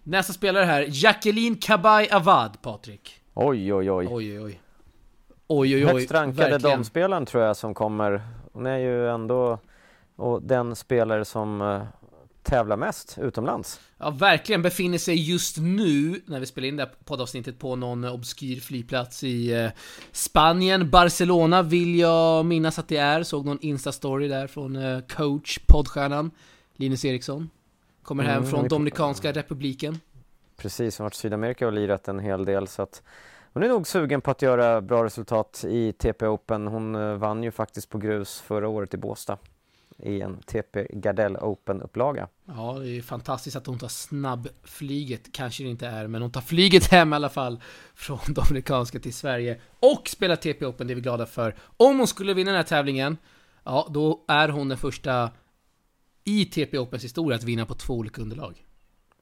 Nästa 0.02 0.33
spelare 0.33 0.64
här, 0.64 0.87
Jacqueline 0.88 1.57
Kabay 1.57 2.09
Avad, 2.11 2.62
Patrik. 2.62 3.21
Oj, 3.35 3.75
oj, 3.75 3.90
oj. 3.90 4.07
Oj, 4.11 4.11
oj, 4.11 4.40
oj. 4.40 4.61
Oj, 5.47 5.75
oj, 5.76 5.87
oj. 5.87 5.93
Högst 5.93 6.12
rankade 6.12 6.59
damspelaren 6.59 7.26
tror 7.26 7.45
jag 7.45 7.57
som 7.57 7.75
kommer. 7.75 8.23
Hon 8.52 8.67
är 8.67 8.79
ju 8.79 9.09
ändå 9.09 9.59
och 10.17 10.43
den 10.43 10.76
spelare 10.76 11.25
som 11.25 11.61
uh, 11.61 11.83
tävlar 12.43 12.77
mest 12.77 13.19
utomlands. 13.21 13.81
Ja, 13.99 14.11
verkligen 14.11 14.63
befinner 14.63 14.99
sig 14.99 15.31
just 15.31 15.57
nu, 15.59 16.23
när 16.27 16.41
vi 16.41 16.47
spelar 16.47 16.69
in 16.69 16.77
det 16.77 16.83
här 16.83 16.93
poddavsnittet, 17.05 17.59
på 17.59 17.77
någon 17.77 18.05
obskyr 18.05 18.61
flygplats 18.61 19.25
i 19.25 19.53
eh, 19.53 19.71
Spanien. 20.13 20.91
Barcelona 20.91 21.63
vill 21.63 21.99
jag 21.99 22.47
minnas 22.47 22.79
att 22.79 22.89
det 22.89 22.97
är. 22.97 23.23
Såg 23.23 23.47
någon 23.47 23.59
Insta-story 23.59 24.29
där 24.29 24.47
från 24.47 24.77
eh, 24.77 25.01
coach, 25.01 25.59
poddstjärnan 25.67 26.31
Linus 26.77 27.05
Eriksson. 27.05 27.51
Kommer 28.03 28.25
hem 28.25 28.37
Mm, 28.39 28.51
från 28.51 28.69
Dominikanska 28.69 29.33
republiken. 29.33 30.01
Precis, 30.57 30.99
har 30.99 31.05
varit 31.05 31.15
i 31.15 31.19
Sydamerika 31.19 31.67
och 31.67 31.73
lirat 31.73 32.09
en 32.09 32.19
hel 32.19 32.45
del 32.45 32.69
så 32.69 32.83
att 32.83 33.03
hon 33.53 33.63
är 33.63 33.69
nog 33.69 33.87
sugen 33.87 34.21
på 34.21 34.31
att 34.31 34.43
göra 34.43 34.81
bra 34.81 35.05
resultat 35.05 35.65
i 35.69 35.93
TP 35.93 36.27
Open. 36.27 36.67
Hon 36.67 36.95
eh, 36.95 37.15
vann 37.15 37.43
ju 37.43 37.51
faktiskt 37.51 37.89
på 37.89 37.99
grus 37.99 38.41
förra 38.41 38.69
året 38.69 38.95
i 38.95 38.97
Båstad 38.97 39.39
i 40.02 40.21
en 40.21 40.37
TP 40.42 40.87
Gardell 40.90 41.37
Open-upplaga. 41.37 42.28
Ja, 42.45 42.78
det 42.78 42.88
är 42.88 43.02
fantastiskt 43.02 43.57
att 43.57 43.66
hon 43.66 43.78
tar 43.78 43.88
snabbflyget, 43.88 45.33
kanske 45.33 45.62
det 45.62 45.71
inte 45.71 45.87
är, 45.87 46.07
men 46.07 46.23
hon 46.23 46.30
tar 46.30 46.40
flyget 46.40 46.87
hem 46.90 47.12
i 47.12 47.16
alla 47.16 47.28
fall 47.28 47.61
från 47.95 48.19
Dominikanska 48.28 48.99
till 48.99 49.14
Sverige 49.14 49.61
och 49.80 50.09
spelar 50.09 50.37
TP 50.37 50.66
Open, 50.66 50.87
det 50.87 50.92
är 50.92 50.95
vi 50.95 51.00
glada 51.00 51.26
för. 51.26 51.54
Om 51.76 51.99
hon 51.99 52.07
skulle 52.07 52.35
vinna 52.35 52.50
den 52.50 52.57
här 52.57 52.64
tävlingen, 52.64 53.16
ja, 53.64 53.88
då 53.90 54.25
är 54.28 54.49
hon 54.49 54.69
den 54.69 54.78
första 54.78 55.30
i 56.25 56.45
TP 56.45 56.78
Opens 56.78 57.04
historia 57.04 57.37
att 57.37 57.45
vinna 57.45 57.66
på 57.66 57.75
två 57.75 57.95
olika 57.95 58.23
underlag. 58.23 58.64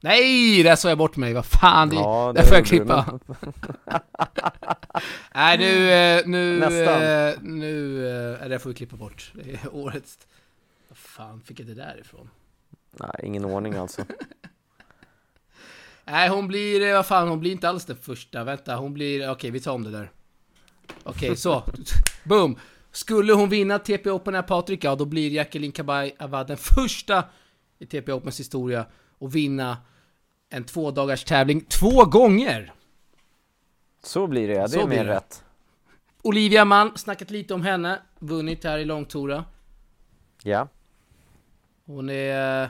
Nej, 0.01 0.63
där 0.63 0.75
sa 0.75 0.89
jag 0.89 0.97
bort 0.97 1.15
mig, 1.15 1.33
vad 1.33 1.45
fan, 1.45 1.89
det, 1.89 1.95
Ja, 1.95 2.31
där 2.35 2.43
får 2.43 2.55
jag 2.55 2.65
klippa. 2.65 3.19
Nej, 5.35 5.57
nu, 5.57 6.21
nu, 6.25 6.59
Nästan. 6.59 7.59
nu, 7.59 8.01
det 8.41 8.47
där 8.47 8.57
får 8.57 8.69
vi 8.69 8.75
klippa 8.75 8.95
bort. 8.95 9.31
Det 9.33 9.51
är 9.51 9.75
årets... 9.75 10.17
Fan 10.99 11.41
fick 11.41 11.59
jag 11.59 11.67
det 11.67 11.73
där 11.73 11.99
ifrån? 12.01 12.29
Nej, 12.91 13.11
ingen 13.23 13.45
ordning 13.45 13.73
alltså. 13.75 14.05
Nej, 16.05 16.29
hon 16.29 16.47
blir, 16.47 16.81
eh, 16.87 16.93
vad 16.95 17.05
fan, 17.05 17.27
hon 17.27 17.39
blir 17.39 17.51
inte 17.51 17.69
alls 17.69 17.85
den 17.85 17.97
första. 17.97 18.43
Vänta, 18.43 18.75
hon 18.75 18.93
blir, 18.93 19.31
okej, 19.31 19.51
vi 19.51 19.59
tar 19.59 19.73
om 19.73 19.83
det 19.83 19.91
där. 19.91 20.11
Okej, 21.03 21.35
så. 21.35 21.63
Boom! 22.23 22.57
Skulle 22.91 23.33
hon 23.33 23.49
vinna 23.49 23.79
TP 23.79 24.09
Open 24.11 24.35
här, 24.35 24.41
Patrik, 24.41 24.83
ja 24.83 24.95
då 24.95 25.05
blir 25.05 25.31
Jacqueline 25.31 25.71
Kabay 25.71 26.11
Avad 26.19 26.47
den 26.47 26.57
första 26.57 27.23
i 27.79 27.85
TP 27.85 28.11
Opens 28.13 28.39
historia 28.39 28.85
att 29.19 29.33
vinna 29.33 29.77
en 30.49 30.63
två 30.63 30.91
dagars 30.91 31.23
tävling 31.23 31.61
två 31.61 32.05
gånger! 32.05 32.73
Så 34.03 34.27
blir 34.27 34.47
det, 34.47 34.53
ja. 34.53 34.61
det 34.61 34.69
Så 34.69 34.81
är 34.81 34.87
mer 34.87 35.05
det. 35.05 35.13
rätt. 35.15 35.43
Olivia 36.21 36.65
Malm, 36.65 36.91
snackat 36.95 37.31
lite 37.31 37.53
om 37.53 37.61
henne, 37.61 38.01
vunnit 38.19 38.63
här 38.63 38.77
i 38.77 38.85
Långtora. 38.85 39.45
Ja, 40.43 40.67
Hon 41.89 42.09
är... 42.09 42.63
eh, 42.63 42.69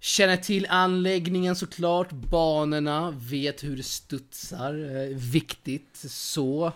Känner 0.00 0.36
till 0.36 0.66
anläggningen 0.70 1.56
såklart, 1.56 2.10
banorna, 2.12 3.10
vet 3.10 3.64
hur 3.64 3.76
det 3.76 3.82
studsar, 3.82 4.96
eh, 4.96 5.16
viktigt 5.16 5.96
så. 6.08 6.72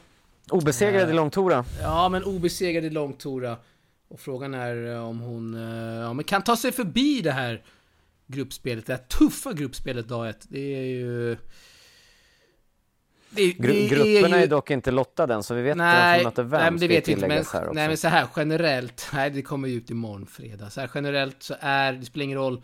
obesegrad 0.51 1.11
i 1.11 1.13
Långtora. 1.13 1.65
Ja, 1.81 2.09
men 2.09 2.25
obesegrad 2.25 2.85
i 2.85 2.91
Långtora. 2.91 3.57
Och 4.09 4.21
frågan 4.21 4.55
är 4.55 4.95
eh, 4.95 5.09
om 5.09 5.21
hon 5.21 5.55
eh, 5.55 5.95
ja, 6.01 6.13
men 6.13 6.25
kan 6.25 6.43
ta 6.43 6.57
sig 6.57 6.73
förbi 6.73 7.21
det 7.21 7.33
här 7.33 7.63
gruppspelet, 8.27 8.87
det 8.87 8.93
här 8.93 9.03
tuffa 9.19 9.53
gruppspelet 9.53 10.09
dag 10.09 10.29
ett. 10.29 10.47
Det 10.49 10.75
är 10.77 10.85
ju... 10.85 11.37
Det, 13.37 13.53
Gru 13.53 13.89
grupperna 13.89 14.37
är, 14.37 14.41
ju- 14.41 14.47
dock 14.47 14.71
inte 14.71 14.91
lottade 14.91 15.35
än 15.35 15.43
så 15.43 15.55
vi 15.55 15.63
vet 15.63 15.73
inte 15.73 15.85
vem 15.85 15.93
Nej, 15.95 16.19
som 16.21 16.25
möter 16.25 16.43
vem. 16.43 16.61
nej 16.61 16.71
men 16.71 16.81
det 16.81 16.89
vet 16.89 17.09
vi 17.09 17.13
inte. 17.13 17.29
Men, 17.29 17.45
nej 17.73 17.89
men 17.89 17.97
så 17.97 18.09
här 18.09 18.27
generellt, 18.37 19.11
nej 19.15 19.31
det 19.31 19.43
kommer 19.43 19.69
ju 19.69 19.75
ut 19.75 19.91
imorgon 19.91 20.27
fredag. 20.27 20.71
Så 20.71 20.81
här 20.81 20.91
generellt 20.95 21.43
så 21.43 21.55
är, 21.61 21.93
det 21.93 22.05
spelar 22.07 22.25
ingen 22.25 22.39
roll 22.39 22.63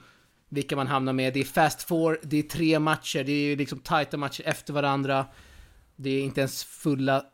vilka 0.48 0.76
man 0.76 0.86
hamnar 0.86 1.12
med. 1.12 1.34
Det 1.34 1.40
är 1.40 1.44
fast 1.44 1.82
four, 1.82 2.18
det 2.22 2.38
är 2.38 2.42
tre 2.42 2.78
matcher, 2.78 3.24
det 3.24 3.32
är 3.32 3.56
liksom 3.56 3.78
tajta 3.78 4.16
matcher 4.16 4.42
efter 4.46 4.72
varandra. 4.72 5.26
Det 5.96 6.10
är 6.10 6.22
inte 6.22 6.40
ens 6.40 6.64
fulla 6.64 7.24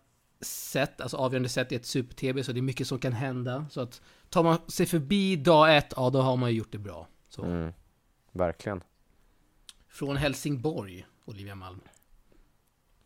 set, 0.40 1.00
alltså 1.00 1.16
avgörande 1.16 1.49
set 1.49 1.73
i 1.73 1.75
ett 1.75 1.87
super-TB, 1.87 2.42
så 2.45 2.52
det 2.52 2.61
är 2.61 2.62
mycket 2.62 2.87
som 2.87 2.99
kan 2.99 3.12
hända. 3.12 3.66
Så 3.71 3.80
att 3.80 4.00
tar 4.30 4.42
man 4.42 4.59
sig 4.68 4.87
förbi 4.87 5.37
dag 5.37 5.76
ett, 5.76 5.92
ja 5.97 6.11
då 6.11 6.21
har 6.21 6.37
man 6.37 6.50
ju 6.50 6.59
gjort 6.59 6.73
det 6.73 6.78
bra. 6.78 7.09
Mm, 7.38 7.73
verkligen. 8.33 8.80
Från 9.88 10.16
Helsingborg, 10.16 11.07
Olivia 11.25 11.54
Malm. 11.54 11.80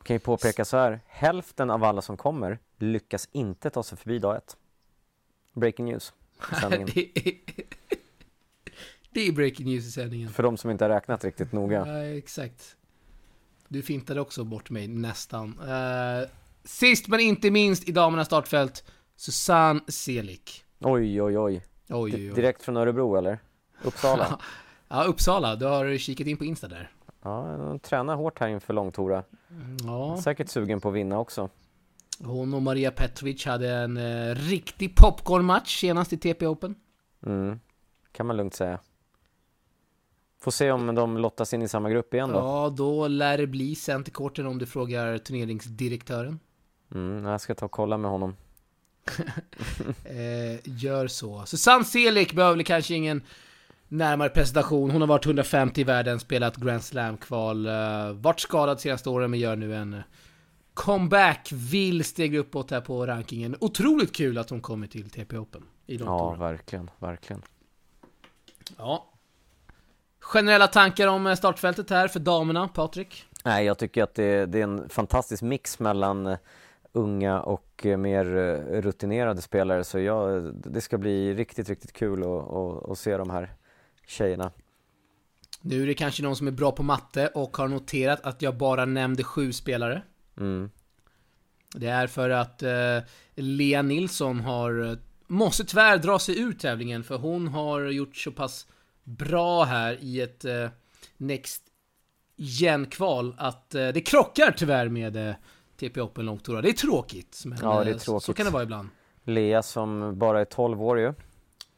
Kan 0.02 0.14
ju 0.16 0.20
påpeka 0.20 0.64
så 0.64 0.76
här, 0.76 1.00
hälften 1.06 1.70
av 1.70 1.84
alla 1.84 2.02
som 2.02 2.16
kommer 2.16 2.58
lyckas 2.78 3.28
inte 3.32 3.70
ta 3.70 3.82
sig 3.82 3.98
förbi 3.98 4.18
dag 4.18 4.36
ett. 4.36 4.56
Breaking 5.52 5.86
news. 5.86 6.12
det, 6.70 7.18
är, 7.28 7.34
det 9.10 9.28
är 9.28 9.32
breaking 9.32 9.66
news 9.66 9.86
i 9.86 9.90
sändningen. 9.90 10.30
För 10.30 10.42
de 10.42 10.56
som 10.56 10.70
inte 10.70 10.84
har 10.84 10.88
räknat 10.88 11.24
riktigt 11.24 11.52
noga. 11.52 11.86
Ja, 11.86 12.04
exakt. 12.04 12.76
Du 13.68 13.82
fintade 13.82 14.20
också 14.20 14.44
bort 14.44 14.70
mig 14.70 14.88
nästan. 14.88 15.58
Eh, 15.60 16.28
sist 16.64 17.08
men 17.08 17.20
inte 17.20 17.50
minst 17.50 17.88
i 17.88 17.92
damernas 17.92 18.26
startfält, 18.26 18.84
Susanne 19.16 19.80
Selik. 19.88 20.64
Oj, 20.80 21.22
oj, 21.22 21.38
oj. 21.38 21.62
Oj, 21.88 22.14
oj. 22.14 22.32
Direkt 22.34 22.62
från 22.62 22.76
Örebro 22.76 23.16
eller? 23.16 23.38
Uppsala? 23.82 24.40
Ja, 24.88 25.04
Uppsala. 25.04 25.56
Du 25.56 25.66
har 25.66 25.98
kikat 25.98 26.26
in 26.26 26.36
på 26.36 26.44
Insta 26.44 26.68
där. 26.68 26.90
Ja, 27.22 27.56
de 27.58 27.78
tränar 27.78 28.16
hårt 28.16 28.38
här 28.38 28.48
inför 28.48 28.74
Långtora. 28.74 29.24
Ja, 29.84 30.20
Säkert 30.22 30.48
sugen 30.48 30.80
på 30.80 30.88
att 30.88 30.94
vinna 30.94 31.18
också. 31.18 31.48
hon 32.24 32.54
och 32.54 32.62
Maria 32.62 32.90
Petrovic 32.90 33.46
hade 33.46 33.70
en 33.70 33.96
eh, 33.96 34.34
riktig 34.34 34.96
popcornmatch 34.96 35.80
senast 35.80 36.12
i 36.12 36.16
TP 36.18 36.46
Open. 36.46 36.74
Mm. 37.26 37.60
Kan 38.12 38.26
man 38.26 38.36
lugnt 38.36 38.54
säga. 38.54 38.78
Får 40.40 40.50
se 40.50 40.70
om 40.70 40.94
de 40.94 41.18
lottas 41.18 41.54
in 41.54 41.62
i 41.62 41.68
samma 41.68 41.90
grupp 41.90 42.14
igen 42.14 42.30
då. 42.30 42.38
Ja, 42.38 42.74
då 42.76 43.08
lär 43.08 43.38
det 43.38 43.46
bli 43.46 43.74
centerkorten 43.74 44.46
om 44.46 44.58
du 44.58 44.66
frågar 44.66 45.18
turneringsdirektören. 45.18 46.40
Mm, 46.94 47.24
jag 47.24 47.40
ska 47.40 47.54
ta 47.54 47.64
och 47.64 47.70
kolla 47.72 47.96
med 47.96 48.10
honom. 48.10 48.36
Eh, 50.04 50.60
gör 50.64 51.06
så. 51.06 51.46
Susanne 51.46 51.84
Selik 51.84 52.32
behöver 52.32 52.62
kanske 52.62 52.94
ingen 52.94 53.22
närmare 53.92 54.28
presentation. 54.28 54.90
Hon 54.90 55.00
har 55.00 55.08
varit 55.08 55.26
150 55.26 55.80
i 55.80 55.84
världen, 55.84 56.20
spelat 56.20 56.56
Grand 56.56 56.82
Slam-kval, 56.82 57.66
eh, 57.66 58.12
varit 58.12 58.40
skadad 58.40 58.80
senaste 58.80 59.10
åren 59.10 59.30
men 59.30 59.40
gör 59.40 59.56
nu 59.56 59.74
en 59.74 59.94
eh, 59.94 60.00
comeback, 60.74 61.48
vill 61.52 62.04
stega 62.04 62.38
uppåt 62.38 62.70
här 62.70 62.80
på 62.80 63.06
rankingen. 63.06 63.56
Otroligt 63.60 64.16
kul 64.16 64.38
att 64.38 64.50
hon 64.50 64.60
kommer 64.60 64.86
till 64.86 65.10
TP 65.10 65.38
Open 65.38 65.62
i 65.86 65.96
Ja, 65.96 66.04
Långtora. 66.04 66.36
verkligen, 66.52 66.90
verkligen. 66.98 67.42
Ja. 68.78 69.08
Generella 70.20 70.66
tankar 70.66 71.08
om 71.08 71.26
eh, 71.26 71.34
startfältet 71.34 71.90
här 71.90 72.08
för 72.08 72.20
damerna, 72.20 72.68
Patrik? 72.68 73.24
Nej, 73.44 73.66
jag 73.66 73.78
tycker 73.78 74.02
att 74.02 74.14
det, 74.14 74.46
det 74.46 74.58
är 74.58 74.62
en 74.64 74.88
fantastisk 74.88 75.42
mix 75.42 75.78
mellan 75.78 76.36
unga 76.92 77.40
och 77.40 77.86
mer 77.98 78.24
rutinerade 78.80 79.40
spelare. 79.42 79.84
Så 79.84 79.98
jag, 79.98 80.54
det 80.54 80.80
ska 80.80 80.98
bli 80.98 81.34
riktigt, 81.34 81.68
riktigt 81.68 81.92
kul 81.92 82.22
att, 82.22 82.28
att, 82.28 82.90
att 82.90 82.98
se 82.98 83.16
de 83.16 83.30
här 83.30 83.56
tjejerna. 84.06 84.50
Nu 85.60 85.82
är 85.82 85.86
det 85.86 85.94
kanske 85.94 86.22
någon 86.22 86.36
som 86.36 86.46
är 86.46 86.50
bra 86.50 86.72
på 86.72 86.82
matte 86.82 87.28
och 87.28 87.56
har 87.56 87.68
noterat 87.68 88.20
att 88.20 88.42
jag 88.42 88.56
bara 88.56 88.84
nämnde 88.84 89.24
sju 89.24 89.52
spelare. 89.52 90.02
Mm. 90.38 90.70
Det 91.74 91.86
är 91.86 92.06
för 92.06 92.30
att 92.30 92.62
eh, 92.62 92.98
Lea 93.34 93.82
Nilsson 93.82 94.40
har 94.40 94.90
eh, 94.90 94.96
måste 95.26 95.64
tyvärr 95.64 95.98
dra 95.98 96.18
sig 96.18 96.40
ur 96.40 96.52
tävlingen 96.52 97.04
för 97.04 97.18
hon 97.18 97.48
har 97.48 97.80
gjort 97.80 98.16
så 98.16 98.32
pass 98.32 98.66
bra 99.04 99.64
här 99.64 99.98
i 100.00 100.20
ett 100.20 100.44
eh, 100.44 100.68
Next 101.16 101.62
Gen-kval 102.36 103.34
att 103.38 103.74
eh, 103.74 103.88
det 103.88 104.00
krockar 104.00 104.54
tyvärr 104.56 104.88
med 104.88 105.28
eh, 105.28 105.34
TP 105.80 106.00
Open 106.00 106.26
Långtora. 106.26 106.62
Det 106.62 106.68
är 106.68 106.72
tråkigt. 106.72 107.42
Men, 107.46 107.58
Ja, 107.62 107.84
det 107.84 107.90
är 107.90 107.94
eh, 107.94 107.98
tråkigt. 107.98 108.24
Så 108.24 108.34
kan 108.34 108.46
det 108.46 108.52
vara 108.52 108.62
ibland. 108.62 108.88
Lea 109.24 109.62
som 109.62 110.18
bara 110.18 110.40
är 110.40 110.44
12 110.44 110.82
år 110.82 111.00
ju 111.00 111.14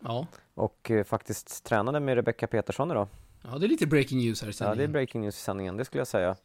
Ja. 0.04 0.26
och 0.54 0.90
eh, 0.90 1.04
faktiskt 1.04 1.64
tränade 1.64 2.00
med 2.00 2.14
Rebecca 2.14 2.46
Petersson 2.46 2.90
idag. 2.90 3.08
ja, 3.42 3.58
det 3.58 3.66
är 3.66 3.68
lite 3.68 3.86
breaking 3.86 4.18
news 4.18 4.40
här 4.42 4.48
i 4.48 4.50
Ja, 4.50 4.52
sändningen. 4.52 4.78
det 4.78 4.84
är 4.84 4.88
breaking 4.92 5.20
news 5.22 5.36
i 5.36 5.40
sändningen, 5.40 5.76
det 5.76 5.84
skulle 5.84 6.00
jag 6.00 6.08
säga. 6.08 6.36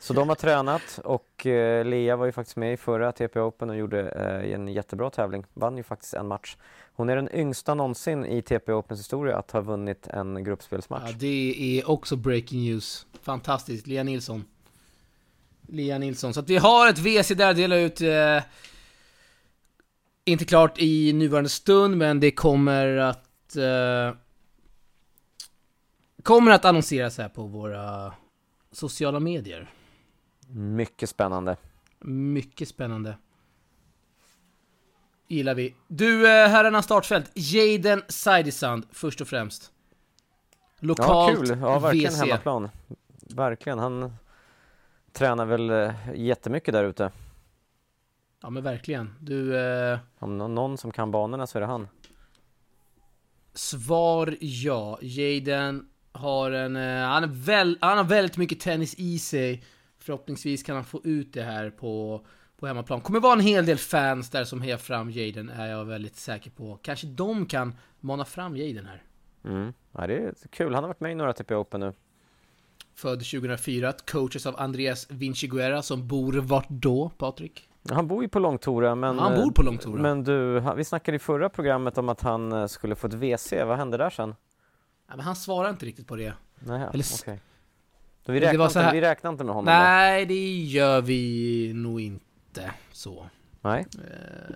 Så 0.00 0.12
de 0.12 0.28
har 0.28 0.36
tränat 0.36 1.00
och 1.04 1.46
eh, 1.46 1.84
Lea 1.84 2.16
var 2.16 2.26
ju 2.26 2.32
faktiskt 2.32 2.56
med 2.56 2.72
i 2.72 2.76
förra 2.76 3.12
TP 3.12 3.40
Open 3.40 3.70
och 3.70 3.76
gjorde 3.76 4.08
eh, 4.08 4.54
en 4.54 4.68
jättebra 4.68 5.10
tävling. 5.10 5.44
Vann 5.54 5.76
ju 5.76 5.82
faktiskt 5.82 6.14
en 6.14 6.26
match. 6.26 6.56
Hon 6.94 7.08
är 7.08 7.16
den 7.16 7.34
yngsta 7.34 7.74
någonsin 7.74 8.24
i 8.26 8.42
TP 8.42 8.72
Opens 8.72 9.00
historia 9.00 9.38
att 9.38 9.50
ha 9.50 9.60
vunnit 9.60 10.06
en 10.06 10.44
gruppspelsmatch. 10.44 11.02
Ja, 11.10 11.16
det 11.18 11.78
är 11.80 11.90
också 11.90 12.16
breaking 12.16 12.60
news. 12.60 13.06
Fantastiskt. 13.22 13.86
Lea 13.86 14.02
Nilsson. 14.02 14.44
Lea 15.68 15.98
Nilsson. 15.98 16.34
Så 16.34 16.40
att 16.40 16.50
vi 16.50 16.56
har 16.56 16.88
ett 16.88 16.98
WC 16.98 17.28
där 17.28 17.50
att 17.50 17.56
dela 17.56 17.76
ut. 17.76 18.00
Eh, 18.00 18.42
inte 20.28 20.44
klart 20.44 20.78
i 20.78 21.12
nuvarande 21.12 21.50
stund, 21.50 21.96
men 21.96 22.20
det 22.20 22.30
kommer 22.30 22.96
att... 22.96 23.56
Eh, 23.56 24.16
kommer 26.22 26.50
att 26.52 26.64
annonseras 26.64 27.18
här 27.18 27.28
på 27.28 27.46
våra 27.46 28.12
sociala 28.72 29.20
medier. 29.20 29.70
Mycket 30.48 31.08
spännande. 31.08 31.56
Mycket 32.00 32.68
spännande. 32.68 33.16
Gillar 35.28 35.54
vi. 35.54 35.74
Du, 35.88 36.26
eh, 36.26 36.48
herrarna 36.48 36.82
startfält. 36.82 37.30
Jaden 37.34 38.02
Sidesand, 38.08 38.86
först 38.92 39.20
och 39.20 39.28
främst. 39.28 39.72
Lokalt 40.80 41.38
Ja, 41.38 41.44
kul. 41.46 41.58
Ja, 41.60 41.78
verkligen 41.78 42.12
WC. 42.12 42.20
hemmaplan. 42.20 42.68
Verkligen. 43.20 43.78
Han 43.78 44.12
tränar 45.12 45.46
väl 45.46 45.70
eh, 45.70 45.92
jättemycket 46.14 46.72
där 46.72 46.84
ute. 46.84 47.10
Ja 48.42 48.50
men 48.50 48.62
verkligen. 48.62 49.14
Du, 49.20 49.56
eh, 49.58 49.98
Om 50.18 50.38
nå- 50.38 50.48
någon 50.48 50.78
som 50.78 50.90
kan 50.92 51.10
banorna 51.10 51.46
så 51.46 51.58
är 51.58 51.60
det 51.60 51.66
han. 51.66 51.88
svar 53.54 54.36
ja. 54.40 54.98
Jaden 55.02 55.88
har 56.12 56.50
en, 56.50 56.76
eh, 56.76 57.04
han, 57.08 57.22
är 57.24 57.28
väl, 57.28 57.78
han 57.80 57.96
har 57.98 58.04
väldigt 58.04 58.36
mycket 58.36 58.60
tennis 58.60 58.94
i 58.98 59.18
sig. 59.18 59.64
Förhoppningsvis 59.98 60.62
kan 60.62 60.74
han 60.76 60.84
få 60.84 61.00
ut 61.04 61.32
det 61.32 61.42
här 61.42 61.70
på, 61.70 62.24
på 62.58 62.66
hemmaplan. 62.66 63.00
Kommer 63.00 63.20
vara 63.20 63.32
en 63.32 63.40
hel 63.40 63.66
del 63.66 63.78
fans 63.78 64.30
där 64.30 64.44
som 64.44 64.62
hejar 64.62 64.76
fram 64.76 65.10
Jaden, 65.10 65.48
är 65.48 65.66
jag 65.66 65.84
väldigt 65.84 66.16
säker 66.16 66.50
på. 66.50 66.78
Kanske 66.82 67.06
de 67.06 67.46
kan 67.46 67.74
mana 68.00 68.24
fram 68.24 68.56
Jaden 68.56 68.86
här. 68.86 69.02
Mm. 69.44 69.72
Ja, 69.92 70.06
det 70.06 70.14
är 70.18 70.34
kul. 70.50 70.74
Han 70.74 70.84
har 70.84 70.88
varit 70.88 71.00
med 71.00 71.12
i 71.12 71.14
några 71.14 71.32
TP 71.32 71.54
Open 71.54 71.80
nu. 71.80 71.92
Född 72.94 73.18
2004, 73.24 73.92
coaches 73.92 74.46
av 74.46 74.60
Andreas 74.60 75.10
Vinciguerra 75.10 75.82
som 75.82 76.08
bor 76.08 76.32
vart 76.32 76.68
då, 76.68 77.08
Patrik? 77.18 77.67
Han 77.90 78.08
bor 78.08 78.22
ju 78.22 78.28
på 78.28 78.38
Långtora 78.38 78.94
men... 78.94 79.18
Han 79.18 79.34
bor 79.34 79.50
på 79.50 79.62
Långtora. 79.62 80.02
Men 80.02 80.24
du, 80.24 80.60
vi 80.76 80.84
snackade 80.84 81.16
i 81.16 81.18
förra 81.18 81.48
programmet 81.48 81.98
om 81.98 82.08
att 82.08 82.20
han 82.20 82.52
eh, 82.52 82.66
skulle 82.66 82.94
få 82.94 83.06
ett 83.06 83.14
WC. 83.14 83.52
Vad 83.52 83.76
hände 83.76 83.96
där 83.96 84.10
sen? 84.10 84.34
Ja, 85.08 85.16
men 85.16 85.24
han 85.24 85.36
svarar 85.36 85.70
inte 85.70 85.86
riktigt 85.86 86.06
på 86.06 86.16
det. 86.16 86.32
Nej, 86.58 86.86
Eller 86.92 87.04
okej. 87.22 87.40
Så 88.26 88.32
vi 88.32 88.40
räknar, 88.40 88.64
inte, 88.66 88.80
här- 88.80 88.92
vi 88.92 89.00
räknar 89.00 89.30
inte 89.30 89.44
med 89.44 89.54
honom 89.54 89.74
då? 89.74 89.80
Nej, 89.80 90.26
det 90.26 90.58
gör 90.58 91.00
vi 91.00 91.72
nog 91.74 92.00
inte 92.00 92.70
så. 92.92 93.26
Nej. 93.60 93.86
Eh, 93.94 94.54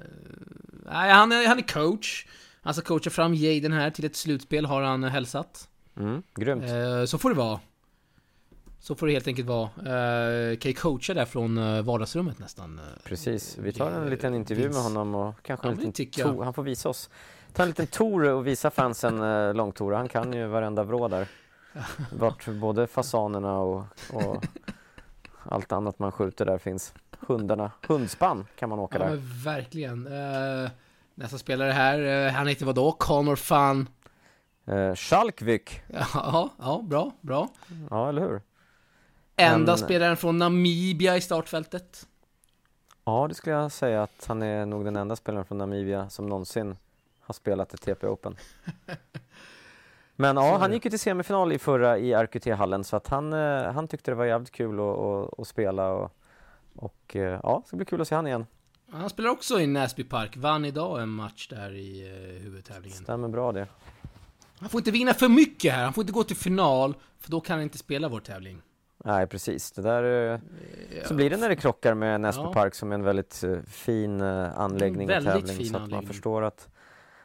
nej, 0.93 1.11
han 1.13 1.33
är, 1.33 1.49
han 1.49 1.59
är 1.59 1.63
coach. 1.63 2.27
Han 2.63 2.75
ska 2.75 2.83
coacha 2.83 3.11
fram 3.11 3.35
Jaden 3.35 3.73
här 3.73 3.91
till 3.91 4.05
ett 4.05 4.17
slutspel 4.17 4.67
har 4.67 4.83
han 4.83 5.05
hälsat. 5.05 5.69
Mm, 5.97 6.23
grymt. 6.35 6.63
Eh, 6.63 7.05
så 7.07 7.19
får 7.19 7.29
det 7.31 7.37
vara. 7.37 7.61
Så 8.85 8.95
får 8.95 9.07
det 9.07 9.13
helt 9.13 9.27
enkelt 9.27 9.49
vara. 9.49 9.65
Eh, 9.77 10.57
kan 10.57 10.71
ju 10.71 10.75
coacha 10.75 11.15
där 11.15 11.25
från 11.25 11.59
eh, 11.59 11.83
vardagsrummet 11.83 12.39
nästan. 12.39 12.79
eh. 12.79 12.85
Precis. 13.05 13.59
Vi 13.59 13.73
tar 13.73 13.91
en 13.91 14.11
liten 14.11 14.35
intervju 14.35 14.69
med 14.69 14.83
honom 14.83 15.15
och 15.15 15.35
kanske 15.43 15.67
Ja, 15.67 15.73
en 15.73 15.79
liten 15.79 16.07
tour. 16.11 16.45
Han 16.45 16.55
får 16.55 16.63
visa 16.63 16.89
oss. 16.89 17.11
Ta 17.53 17.63
en 17.63 17.69
liten 17.69 17.87
tour 17.87 18.25
och 18.31 18.47
visa 18.47 18.71
fansen 18.71 19.23
eh, 19.23 19.55
Långtora. 19.55 19.97
Han 19.97 20.09
kan 20.09 20.33
ju 20.33 20.47
varenda 20.47 20.83
vrå 20.85 21.09
där. 21.09 21.29
Vart 22.13 22.47
både 22.49 22.87
fasanerna 22.87 23.59
och, 23.59 23.85
och 24.13 24.45
allt 25.45 25.73
annat 25.73 25.99
man 25.99 26.13
skjuter 26.13 26.45
där 26.47 26.59
finns. 26.59 26.95
Hundarna. 27.21 27.71
Hundspann 27.89 28.47
kan 28.59 28.69
man 28.69 28.79
åka 28.79 28.99
Ja, 28.99 29.05
där. 29.05 29.11
men 29.11 29.43
verkligen. 29.45 30.07
Eh, 30.07 30.71
nästa 31.15 31.39
spelare 31.39 31.71
här, 31.73 32.27
eh, 32.27 32.33
han 32.33 32.47
heter 32.47 32.67
vadå? 32.67 32.93
Connor 32.93 33.37
Fan. 33.37 33.89
Eh, 34.67 34.95
Schalkvik. 34.95 35.83
Ja, 36.15 36.49
ja, 36.59 36.83
bra, 36.85 37.13
bra. 37.21 37.49
Ja, 37.91 38.09
eller 38.09 38.21
hur? 38.23 38.41
Enda 39.37 39.73
Men- 39.73 39.79
spelaren 39.79 40.17
från 40.17 40.39
Namibia 40.39 41.17
i 41.17 41.21
startfältet. 41.21 42.07
Ja, 43.05 43.27
det 43.29 43.35
skulle 43.35 43.57
jag 43.57 43.73
säga 43.73 44.03
att 44.03 44.25
han 44.29 44.43
är 44.43 44.67
nog 44.67 44.85
den 44.85 44.97
enda 44.97 45.17
spelaren 45.17 45.45
från 45.45 45.59
Namibia 45.59 46.11
som 46.11 46.27
någonsin 46.27 46.77
har 47.21 47.35
spelat 47.35 47.75
ett 47.75 47.81
TP 47.81 48.07
Open. 48.07 48.37
Men 50.17 50.37
ja, 50.37 50.59
han 50.59 50.73
gick 50.73 50.85
ju 50.85 50.91
till 50.91 50.99
semifinal 50.99 51.53
i 51.53 51.59
förra 51.59 51.99
i 51.99 52.15
RQT-hallen 52.15 52.85
så 52.85 52.97
att 52.97 53.09
han, 53.09 53.33
eh, 53.33 53.73
han 53.73 53.89
tyckte 53.89 54.11
det 54.11 54.15
var 54.15 54.25
jävligt 54.25 54.51
kul 54.51 54.81
att, 54.81 54.99
att, 54.99 55.39
att 55.41 55.49
spela 55.49 55.89
och, 55.89 56.17
och 56.77 57.17
eh, 57.17 57.41
ja, 57.43 57.61
det 57.63 57.69
ska 57.69 57.77
bli 57.77 57.87
kul 57.87 58.01
att 58.01 58.09
se 58.09 58.15
han 58.15 58.27
igen. 58.27 58.47
Han 58.91 59.11
spelar 59.11 59.31
också 59.31 59.61
i 59.61 59.67
Näsby 59.67 60.05
Park, 60.05 60.37
vann 60.37 60.65
idag 60.65 61.03
en 61.03 61.09
match 61.09 61.49
där 61.49 61.75
i 61.75 62.11
uh, 62.11 62.43
huvudtävlingen. 62.43 62.99
Stämmer 62.99 63.29
bra 63.29 63.53
det. 63.53 63.67
Han 64.59 64.69
får 64.69 64.81
inte 64.81 64.91
vinna 64.91 65.15
för 65.15 65.29
mycket 65.29 65.73
här, 65.73 65.85
han 65.85 65.93
får 65.93 66.03
inte 66.03 66.13
gå 66.13 66.25
till 66.25 66.37
final, 66.37 66.95
för 67.19 67.31
då 67.31 67.41
kan 67.41 67.55
han 67.55 67.63
inte 67.63 67.79
spela 67.79 68.09
vår 68.09 68.21
tävling. 68.21 68.63
Nej, 69.05 69.27
precis. 69.27 69.73
Det 69.73 69.83
där, 69.83 70.05
eh, 70.35 70.41
Ja, 71.01 71.09
så 71.09 71.15
blir 71.15 71.31
det 71.31 71.37
när 71.37 71.49
det 71.49 71.57
krockar 71.57 71.95
med 71.95 72.21
Näsby 72.21 72.43
Ja. 72.45 72.53
Park 72.53 72.75
som 72.75 72.91
är 72.91 72.95
en 72.95 73.03
väldigt 73.03 73.45
eh, 73.45 73.59
fin 73.67 74.21
eh, 74.21 74.59
anläggning 74.59 75.09
och 75.09 75.11
Väldigt 75.15 75.33
tävling. 75.33 75.57
fin 75.57 75.67
så 75.67 75.77
att 75.77 75.81
man 75.81 75.83
anläggning. 75.83 76.07
förstår 76.09 76.43
att 76.43 76.69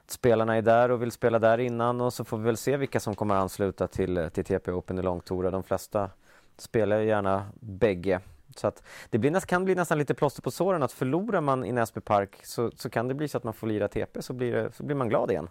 spelarna 0.07 0.55
är 0.55 0.61
där 0.61 0.91
och 0.91 1.01
vill 1.01 1.11
spela 1.11 1.39
där 1.39 1.57
innan 1.57 2.01
och 2.01 2.13
så 2.13 2.23
får 2.23 2.37
vi 2.37 2.43
väl 2.43 2.57
se 2.57 2.77
vilka 2.77 2.99
som 2.99 3.15
kommer 3.15 3.35
ansluta 3.35 3.87
till, 3.87 4.29
till 4.33 4.45
TP 4.45 4.71
Open 4.71 4.99
i 4.99 5.01
Långtora. 5.01 5.51
De 5.51 5.63
flesta 5.63 6.09
spelar 6.57 6.99
ju 6.99 7.07
gärna 7.07 7.45
bägge. 7.59 8.19
Så 8.55 8.67
att 8.67 8.83
det 9.09 9.17
blir, 9.17 9.39
kan 9.39 9.65
bli 9.65 9.75
nästan 9.75 9.97
lite 9.97 10.13
plåster 10.13 10.41
på 10.41 10.51
såren 10.51 10.83
att 10.83 10.91
förlorar 10.91 11.41
man 11.41 11.65
i 11.65 11.71
Näsby 11.71 12.01
Park 12.01 12.39
så, 12.43 12.71
så 12.75 12.89
kan 12.89 13.07
det 13.07 13.13
bli 13.13 13.27
så 13.27 13.37
att 13.37 13.43
man 13.43 13.53
får 13.53 13.67
lira 13.67 13.87
TP 13.87 14.21
så 14.21 14.33
blir, 14.33 14.53
det, 14.53 14.71
så 14.71 14.83
blir 14.83 14.95
man 14.95 15.09
glad 15.09 15.31
igen. 15.31 15.49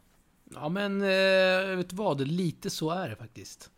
Ja 0.55 0.69
men, 0.69 1.03
eh, 1.03 1.77
vet 1.77 1.91
du 1.91 1.97
vad? 1.97 2.21
Lite 2.21 2.71
så 2.71 2.91
är 2.91 3.09
det 3.09 3.17
faktiskt. 3.17 3.71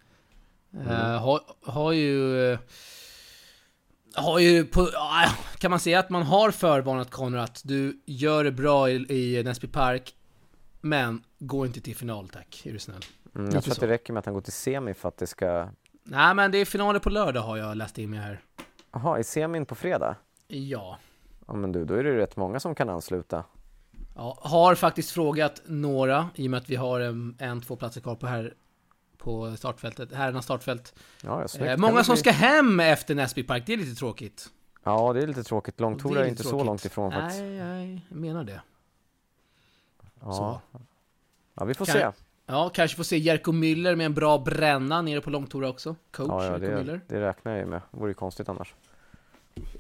Eh, 0.75 1.23
har, 1.23 1.41
har 1.63 1.93
ju... 1.93 2.43
eh, 2.53 2.59
Har 4.15 4.39
ju 4.39 4.65
på... 4.65 4.89
ja, 4.93 5.25
Kan 5.59 5.71
man 5.71 5.81
säga 5.81 5.99
att 5.99 6.11
man 6.11 6.23
har 6.23 6.51
förvarnat 6.51 7.11
Conor 7.11 7.39
att 7.39 7.61
du 7.65 8.01
gör 8.07 8.45
det 8.45 8.53
bra 8.53 8.91
i, 8.91 8.95
i 8.95 9.43
Näsby 9.43 9.69
Park, 9.69 10.15
men 10.81 11.23
gå 11.39 11.67
inte 11.67 11.81
till 11.81 11.97
final 11.97 12.29
tack, 12.29 12.63
är 12.65 12.73
du 12.73 12.79
snäll. 12.79 13.03
Mm, 13.35 13.51
jag 13.55 13.65
tror 13.65 13.73
att 13.73 13.81
det 13.81 13.89
räcker 13.89 14.13
med 14.13 14.19
att 14.19 14.25
han 14.27 14.35
går 14.35 14.41
till 14.41 14.53
semi 14.53 14.95
för 14.95 15.09
att 15.09 15.17
det 15.17 15.27
ska... 15.27 15.69
Nej 16.05 16.35
men 16.35 16.51
det 16.51 16.59
är 16.59 16.65
finaler 16.65 16.99
på 16.99 17.11
lördag 17.11 17.41
har 17.41 17.57
jag 17.57 17.77
läst 17.77 17.99
in 17.99 18.11
mig 18.11 18.19
här. 18.19 18.41
Jaha, 18.93 19.19
är 19.19 19.23
semin 19.23 19.67
på 19.67 19.75
fredag? 19.75 20.17
Ja. 20.49 20.99
Ja 21.47 21.55
men 21.55 21.73
du, 21.73 21.85
då 21.85 21.95
är 21.95 22.05
det 22.05 22.17
rätt 22.17 22.37
många 22.37 22.61
som 22.61 22.75
kan 22.75 22.89
ansluta. 22.89 23.45
Ja, 24.15 24.39
har 24.41 24.75
faktiskt 24.75 25.11
frågat 25.11 25.63
några, 25.67 26.31
i 26.35 26.47
och 26.47 26.51
med 26.51 26.59
att 26.59 26.71
vi 26.71 26.77
har 26.77 27.01
en, 27.01 27.37
en 27.39 27.61
två 27.61 27.77
platser 27.77 28.01
kvar 28.01 28.15
på 28.15 28.27
här 28.27 28.55
på 29.19 29.57
startfältet, 29.57 30.13
herrarnas 30.13 30.45
startfält. 30.45 30.95
Ja, 31.25 31.49
snyggt. 31.49 31.71
Eh, 31.71 31.77
många 31.77 32.05
som 32.05 32.13
bli- 32.13 32.21
ska 32.21 32.31
hem 32.31 32.81
efter 32.81 33.15
Näsby 33.15 33.43
Park, 33.43 33.63
det 33.67 33.73
är 33.73 33.77
lite 33.77 33.95
tråkigt. 33.95 34.51
Ja, 34.85 35.13
det 35.13 35.23
är 35.23 35.27
lite 35.27 35.43
tråkigt. 35.43 35.81
Långtora 35.81 36.15
är 36.21 36.25
lite 36.25 36.31
inte 36.31 36.43
så 36.43 36.49
tråkigt. 36.49 36.67
långt 36.67 36.85
ifrån 36.85 37.13
faktiskt. 37.13 37.41
Nej, 37.41 37.59
nej, 37.59 38.07
jag 38.09 38.19
menar 38.19 38.45
det. 38.45 38.61
Ja. 40.21 40.33
så. 40.33 40.79
ja, 41.55 41.65
vi 41.65 41.75
får 41.75 41.85
Kan- 41.87 41.93
se. 41.93 42.07
Ja, 42.47 42.71
kanske 42.75 42.97
får 42.97 43.05
se 43.05 43.19
Jerko 43.19 43.53
Müller 43.53 43.97
med 43.97 44.07
en 44.07 44.15
bra 44.15 44.39
bränna 44.39 45.03
nere 45.03 45.21
på 45.21 45.31
Långtora 45.31 45.69
också. 45.69 45.97
Coach 46.11 46.29
Ja, 46.29 46.45
ja, 46.45 46.51
Jerko 46.53 46.67
det, 46.67 46.83
Müller. 46.83 47.01
det 47.09 47.21
räknar 47.21 47.53
jag 47.53 47.61
ju 47.61 47.67
med. 47.67 47.81
Vore 47.91 48.11
ju 48.11 48.15
konstigt 48.15 48.49
annars. 48.49 48.75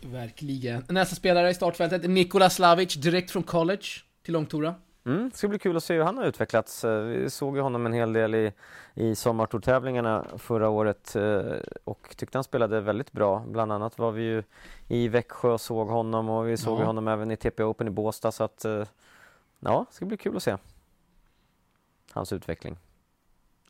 Verkligen. 0.02 0.84
Nästa 0.88 1.16
spelare 1.16 1.50
i 1.50 1.54
startfältet, 1.54 2.10
Nikola 2.10 2.50
Slavic, 2.50 2.94
direkt 2.94 3.30
från 3.30 3.42
college 3.42 3.86
till 4.22 4.32
Långtora. 4.34 4.74
Mm, 5.08 5.28
det 5.28 5.36
ska 5.36 5.48
bli 5.48 5.58
kul 5.58 5.76
att 5.76 5.84
se 5.84 5.94
hur 5.94 6.02
han 6.02 6.18
har 6.18 6.24
utvecklats. 6.24 6.84
Eh, 6.84 7.00
Vi 7.02 7.30
såg 7.30 7.56
ju 7.56 7.62
honom 7.62 7.86
en 7.86 7.92
hel 7.92 8.12
del 8.12 8.34
i, 8.34 8.52
i 8.94 9.14
sommartortävlingarna 9.14 10.24
förra 10.38 10.68
året 10.68 11.16
eh, 11.16 11.42
och 11.84 12.14
tyckte 12.16 12.38
han 12.38 12.44
spelade 12.44 12.80
väldigt 12.80 13.12
bra. 13.12 13.44
Bland 13.48 13.72
annat 13.72 13.98
var 13.98 14.12
vi 14.12 14.22
ju 14.22 14.42
i 14.88 15.08
Växjö 15.08 15.48
och 15.50 15.60
såg 15.60 15.88
honom 15.88 16.28
och 16.28 16.48
vi 16.48 16.56
såg 16.56 16.80
Ja. 16.80 16.84
honom 16.84 17.08
även 17.08 17.30
i 17.30 17.36
TP 17.36 17.62
Open 17.64 17.86
i 17.86 17.90
Båstad 17.90 18.32
så 18.32 18.44
att 18.44 18.64
eh, 18.64 18.84
ja, 19.60 19.84
det 19.88 19.94
ska 19.94 20.04
bli 20.06 20.16
kul 20.16 20.36
att 20.36 20.42
se 20.42 20.56
hans 22.12 22.32
utveckling. 22.32 22.76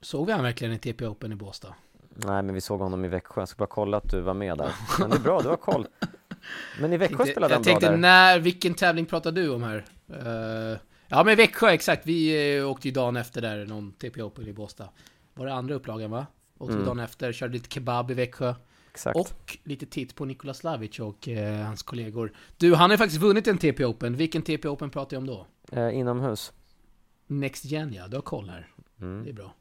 Såg 0.00 0.26
vi 0.26 0.32
han 0.32 0.42
verkligen 0.42 0.74
i 0.74 0.78
TP 0.78 1.06
Open 1.06 1.32
i 1.32 1.34
Båstad? 1.36 1.74
Nej, 2.08 2.42
men 2.42 2.54
vi 2.54 2.60
såg 2.60 2.80
honom 2.80 3.04
i 3.04 3.08
Växjö. 3.08 3.40
Jag 3.40 3.48
ska 3.48 3.58
bara 3.58 3.66
kolla 3.66 3.96
att 3.96 4.10
du 4.10 4.20
var 4.20 4.34
med 4.34 4.58
där. 4.58 4.72
Men 5.00 5.10
det 5.10 5.16
är 5.16 5.20
bra, 5.20 5.40
du 5.40 5.48
har 5.48 5.56
koll. 5.56 5.86
Men 6.80 6.92
i 6.92 6.96
Växjö 6.96 7.16
Tänkte- 7.16 7.32
spelade 7.32 7.54
han 7.54 7.62
jag 7.62 7.64
bra 7.64 7.70
tänkte, 7.72 7.90
där. 7.90 7.96
när, 7.96 8.38
vilken 8.38 8.74
tävling 8.74 9.06
pratar 9.06 9.32
du 9.32 9.48
om 9.50 9.62
här? 9.62 9.84
Eh, 10.08 10.78
ja 11.08 11.24
men 11.24 11.36
Växjö, 11.36 11.68
exakt. 11.70 12.06
Vi 12.06 12.58
uh, 12.60 12.70
åkte 12.70 12.88
ju 12.88 12.92
dagen 12.94 13.16
efter 13.16 13.40
där, 13.40 13.66
någon 13.66 13.92
TP 13.92 14.22
Open 14.22 14.46
i 14.48 14.52
Båstad. 14.52 14.88
Var 15.34 15.46
det 15.46 15.52
andra 15.54 15.74
upplagan 15.74 16.10
va? 16.10 16.26
Åkte 16.58 16.74
Mm. 16.74 16.86
dagen 16.86 17.00
efter, 17.00 17.32
körde 17.32 17.52
lite 17.52 17.68
kebab 17.74 18.10
i 18.10 18.14
Växjö. 18.14 18.54
Exakt. 18.90 19.16
Och 19.16 19.58
lite 19.64 19.86
titt 19.86 20.14
på 20.14 20.24
Nikola 20.24 20.54
Slavic 20.54 21.00
och 21.00 21.28
eh, 21.28 21.66
hans 21.66 21.82
kollegor. 21.82 22.32
Du, 22.56 22.74
han 22.74 22.90
har 22.90 22.94
ju 22.94 22.98
faktiskt 22.98 23.20
vunnit 23.22 23.46
en 23.46 23.58
TP 23.58 23.84
Open. 23.84 24.16
Vilken 24.16 24.42
TP 24.42 24.68
Open 24.68 24.90
pratar 24.90 25.14
jag 25.16 25.20
om 25.20 25.26
då? 25.26 25.46
Eh, 25.72 25.98
inomhus. 25.98 26.52
Next 27.26 27.64
Gen 27.64 27.92
ja, 27.92 28.08
du 28.08 28.16
har 28.16 28.22
koll 28.22 28.48
här. 28.48 28.68
Det 28.96 29.04
är 29.04 29.08
Mm. 29.08 29.34
bra. 29.34 29.54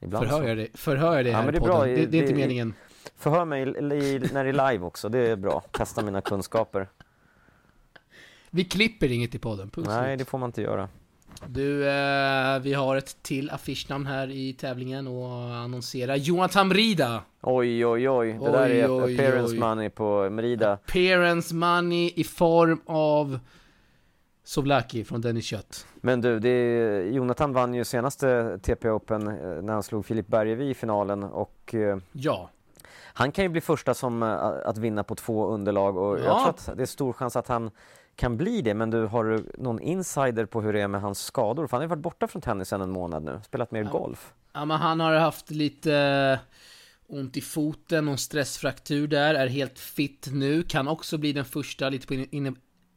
Ibland 0.00 0.24
Förhör 0.26 0.42
så. 0.42 0.48
jag 0.48 0.56
det, 0.56 0.68
förhör 0.74 1.16
jag 1.16 1.24
det 1.24 1.30
Ja, 1.30 1.36
här 1.36 1.44
men 1.44 1.52
det 1.54 1.58
är 1.58 1.62
bra. 1.62 1.84
Det, 1.84 2.06
det 2.06 2.18
är 2.18 2.22
inte 2.22 2.34
meningen. 2.34 2.74
Förhör 3.16 3.44
mig 3.44 3.62
i, 3.62 3.64
i, 3.68 4.18
när 4.32 4.44
det 4.44 4.50
är 4.50 4.70
live 4.72 4.84
också, 4.84 5.08
det 5.08 5.18
är 5.18 5.36
bra. 5.36 5.60
Testa 5.72 6.02
mina 6.02 6.20
kunskaper. 6.20 6.88
Vi 8.50 8.64
klipper 8.64 9.12
inget 9.12 9.34
i 9.34 9.38
podden, 9.38 9.70
punkt 9.70 9.88
Nej, 9.90 10.16
det 10.16 10.24
får 10.24 10.38
man 10.38 10.48
inte 10.48 10.62
göra. 10.62 10.88
Du, 11.46 11.88
eh, 11.88 12.58
vi 12.60 12.74
har 12.74 12.96
ett 12.96 13.22
till 13.22 13.50
affischnamn 13.50 14.06
här 14.06 14.30
i 14.30 14.52
tävlingen 14.52 15.06
och 15.06 15.30
annonsera. 15.54 16.16
Jonathan 16.16 16.68
Mrida. 16.68 17.22
Oj, 17.42 17.86
oj, 17.86 18.08
oj. 18.10 18.32
Det 18.32 18.38
Oj, 18.40 18.52
där 18.52 18.68
är 18.70 19.04
oj, 19.04 19.14
appearance 19.14 19.52
oj. 19.54 19.58
money 19.58 19.90
på 19.90 20.30
Merida. 20.30 20.72
Appearance 20.72 21.54
money 21.54 22.12
i 22.16 22.24
form 22.24 22.80
av 22.86 23.38
Sovlaki 24.44 25.04
från 25.04 25.20
Dennis 25.20 25.44
Kött. 25.44 25.86
Men 26.00 26.20
du, 26.20 26.38
det 26.40 26.48
är, 26.48 27.02
Jonathan 27.02 27.52
vann 27.52 27.74
ju 27.74 27.84
senaste 27.84 28.58
TP 28.62 28.90
Open 28.90 29.26
eh, 29.28 29.34
när 29.62 29.72
han 29.72 29.82
slog 29.82 30.06
Filip 30.06 30.26
Bergevi 30.26 30.70
i 30.70 30.74
finalen 30.74 31.22
och 31.22 31.74
eh, 31.74 31.98
Ja. 32.12 32.50
Han 33.12 33.32
kan 33.32 33.44
ju 33.44 33.48
bli 33.48 33.60
första 33.60 33.94
som 33.94 34.22
eh, 34.22 34.28
att 34.64 34.78
vinna 34.78 35.04
på 35.04 35.14
två 35.14 35.46
underlag 35.46 35.96
och 35.96 36.18
Ja. 36.18 36.24
jag 36.24 36.38
tror 36.38 36.48
att 36.48 36.76
det 36.78 36.82
är 36.82 36.86
stor 36.86 37.12
chans 37.12 37.36
att 37.36 37.48
han 37.48 37.70
kan 38.18 38.36
bli 38.36 38.62
det. 38.62 38.74
Men 38.74 38.90
du, 38.90 39.06
har 39.06 39.24
du 39.24 39.46
någon 39.58 39.80
insider 39.80 40.46
på 40.46 40.62
hur 40.62 40.72
det 40.72 40.80
är 40.80 40.88
med 40.88 41.00
hans 41.00 41.20
skador? 41.20 41.66
För 41.66 41.76
han 41.76 41.80
har 41.80 41.84
ju 41.84 41.88
varit 41.88 42.02
borta 42.02 42.28
från 42.28 42.42
tennisen 42.42 42.80
en 42.80 42.90
månad 42.90 43.22
nu, 43.22 43.40
spelat 43.44 43.70
mer 43.70 43.84
golf. 43.84 44.32
Ja, 44.52 44.64
men 44.64 44.76
han 44.76 45.00
har 45.00 45.14
haft 45.14 45.50
lite 45.50 45.94
eh, 45.94 46.38
ont 47.16 47.36
i 47.36 47.40
foten, 47.40 48.04
någon 48.04 48.18
stressfraktur 48.18 49.08
där, 49.08 49.34
är 49.34 49.46
helt 49.46 49.78
fit 49.78 50.28
nu, 50.32 50.62
kan 50.62 50.88
också 50.88 51.18
bli 51.18 51.32
den 51.32 51.44
första, 51.44 51.88
lite 51.88 52.06
på 52.06 52.14
inne, 52.14 52.54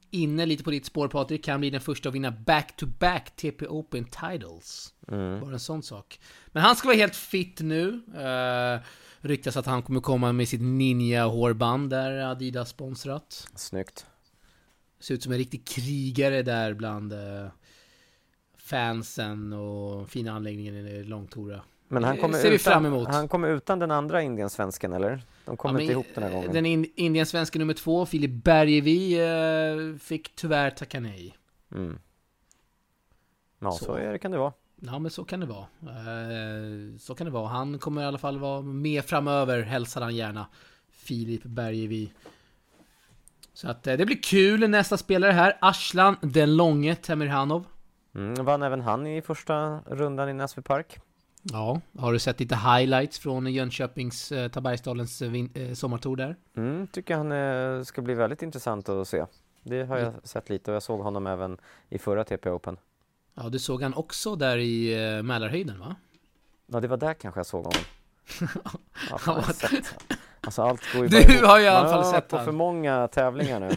inne 0.10 0.45
lite 0.45 0.63
på 0.63 0.71
ditt 0.71 0.86
spår 0.86 1.07
Patrik, 1.07 1.45
kan 1.45 1.60
bli 1.60 1.69
den 1.69 1.81
första 1.81 2.10
att 2.10 2.15
vinna 2.15 2.31
back-to-back 2.31 3.36
TP 3.36 3.67
Open 3.67 4.05
titles. 4.05 4.93
Bara 5.41 5.53
en 5.53 5.60
sån 5.60 5.84
sak. 5.84 6.19
Men 6.47 6.63
han 6.63 6.75
ska 6.75 6.88
vara 6.88 6.97
helt 6.97 7.15
fit 7.15 7.60
nu. 7.60 7.88
Uh, 7.91 8.81
ryktas 9.19 9.57
att 9.57 9.65
han 9.65 9.81
kommer 9.81 9.99
komma 9.99 10.31
med 10.31 10.47
sitt 10.47 10.62
ninja-hårband 10.62 11.89
där 11.89 12.31
Adidas 12.31 12.69
sponsrat. 12.69 13.47
Snyggt. 13.55 14.05
Ser 15.01 15.13
ut 15.13 15.23
som 15.23 15.31
en 15.31 15.37
riktig 15.37 15.65
krigare 15.65 16.41
där 16.43 16.73
bland 16.73 17.13
eh, 17.13 17.47
fansen 18.57 19.53
och 19.53 20.09
fina 20.09 20.31
anläggningen 20.31 20.87
i 20.87 21.03
Långtora. 21.03 21.61
Men 21.87 22.03
han 22.03 22.15
Det 22.15 22.21
kommer, 22.21 22.37
ser 22.37 22.49
vi 22.49 22.55
utan, 22.55 22.73
fram 22.73 22.85
emot. 22.85 23.07
han 23.07 23.27
kommer 23.27 23.47
utan 23.47 23.79
den 23.79 23.91
andra 23.91 24.21
indiensvensken 24.21 24.93
eller? 24.93 25.21
De 25.45 25.57
kommer 25.57 25.79
Ja, 25.79 25.81
inte 25.81 25.91
ihop 25.93 26.05
den 26.13 26.23
här 26.23 26.31
gången. 26.31 26.53
Den 26.53 26.65
in, 26.65 26.85
indiensvenska 26.95 27.59
nummer 27.59 27.73
två, 27.73 28.05
Filip 28.05 28.31
Bergevi, 28.43 29.19
eh, 29.93 29.97
fick 29.99 30.35
tyvärr 30.35 30.69
tacka 30.69 30.99
nej. 30.99 31.37
Mm. 31.71 31.99
Ja, 33.59 33.71
så, 33.71 33.85
Så. 33.85 33.93
är 33.93 34.11
det, 34.11 34.19
kan 34.19 34.31
det 34.31 34.37
vara. 34.37 34.53
Ja 34.75 34.99
men 34.99 35.11
så 35.11 35.23
kan 35.23 35.39
det 35.39 35.45
vara. 35.45 35.65
Eh, 35.81 36.97
så 36.99 37.15
kan 37.15 37.25
det 37.25 37.31
vara. 37.31 37.47
Han 37.47 37.79
kommer 37.79 38.01
i 38.01 38.05
alla 38.05 38.17
fall 38.17 38.39
vara 38.39 38.61
med 38.61 39.05
framöver, 39.05 39.61
hälsar 39.61 40.01
han 40.01 40.15
gärna. 40.15 40.47
Filip 40.89 41.43
Bergevi. 41.43 42.11
Så 43.53 43.69
att 43.69 43.87
eh, 43.87 43.97
det 43.97 44.05
blir 44.05 44.23
kul. 44.23 44.69
Nästa 44.69 44.97
spelare 44.97 45.31
här, 45.31 45.57
Arslan 45.61 46.17
den 46.21 46.55
långe 46.57 46.95
Temirhanov. 46.95 47.65
Mm, 48.15 48.45
vann 48.45 48.63
även 48.63 48.81
han 48.81 49.07
i 49.07 49.21
första 49.21 49.79
rundan 49.85 50.29
i 50.29 50.33
Näsby 50.33 50.61
Park. 50.61 50.99
Ja, 51.43 51.81
har 51.97 52.13
du 52.13 52.19
sett 52.19 52.39
lite 52.39 52.55
highlights 52.55 53.19
från 53.19 53.53
Jönköpings, 53.53 54.31
eh, 54.31 54.47
Tabergsdalens 54.47 55.21
eh, 55.21 55.33
eh, 55.53 55.73
sommartour 55.73 56.15
där? 56.15 56.35
Mm, 56.57 56.87
tycker 56.87 57.15
han 57.15 57.31
eh, 57.31 57.83
ska 57.83 58.01
bli 58.01 58.13
väldigt 58.13 58.41
intressant 58.41 58.89
att 58.89 59.07
se. 59.07 59.25
Det 59.63 59.83
har 59.83 59.97
jag 59.97 60.13
sett 60.23 60.49
lite 60.49 60.71
och 60.71 60.75
jag 60.75 60.83
såg 60.83 60.99
honom 60.99 61.27
även 61.27 61.57
i 61.89 61.97
förra 61.97 62.23
TP 62.23 62.49
Open. 62.49 62.77
Ja, 63.35 63.49
du 63.49 63.59
såg 63.59 63.83
han 63.83 63.93
också 63.93 64.35
där 64.35 64.57
i 64.57 65.05
eh, 65.17 65.23
Mälarhöjden 65.23 65.79
va? 65.79 65.95
Ja, 66.67 66.79
det 66.79 66.87
var 66.87 66.97
där 66.97 67.13
kanske 67.13 67.39
jag 67.39 67.45
såg 67.45 67.63
honom. 67.65 67.81
Ja, 69.09 69.19
Ja. 69.25 69.41
sett. 69.43 70.03
Alltså 70.41 70.62
allt 70.62 70.93
går 70.93 71.01
ju 71.04 71.08
Du 71.08 71.23
bara 71.25 71.34
ihop. 71.34 71.45
har 71.47 71.60
ju 71.60 71.65
i 71.65 71.67
alla 71.67 71.89
fall 71.89 72.04
har 72.04 72.12
sett 72.13 72.27
på 72.27 72.36
han. 72.36 72.45
för 72.45 72.51
många 72.51 73.08
tävlingar 73.08 73.60
nu. 73.60 73.69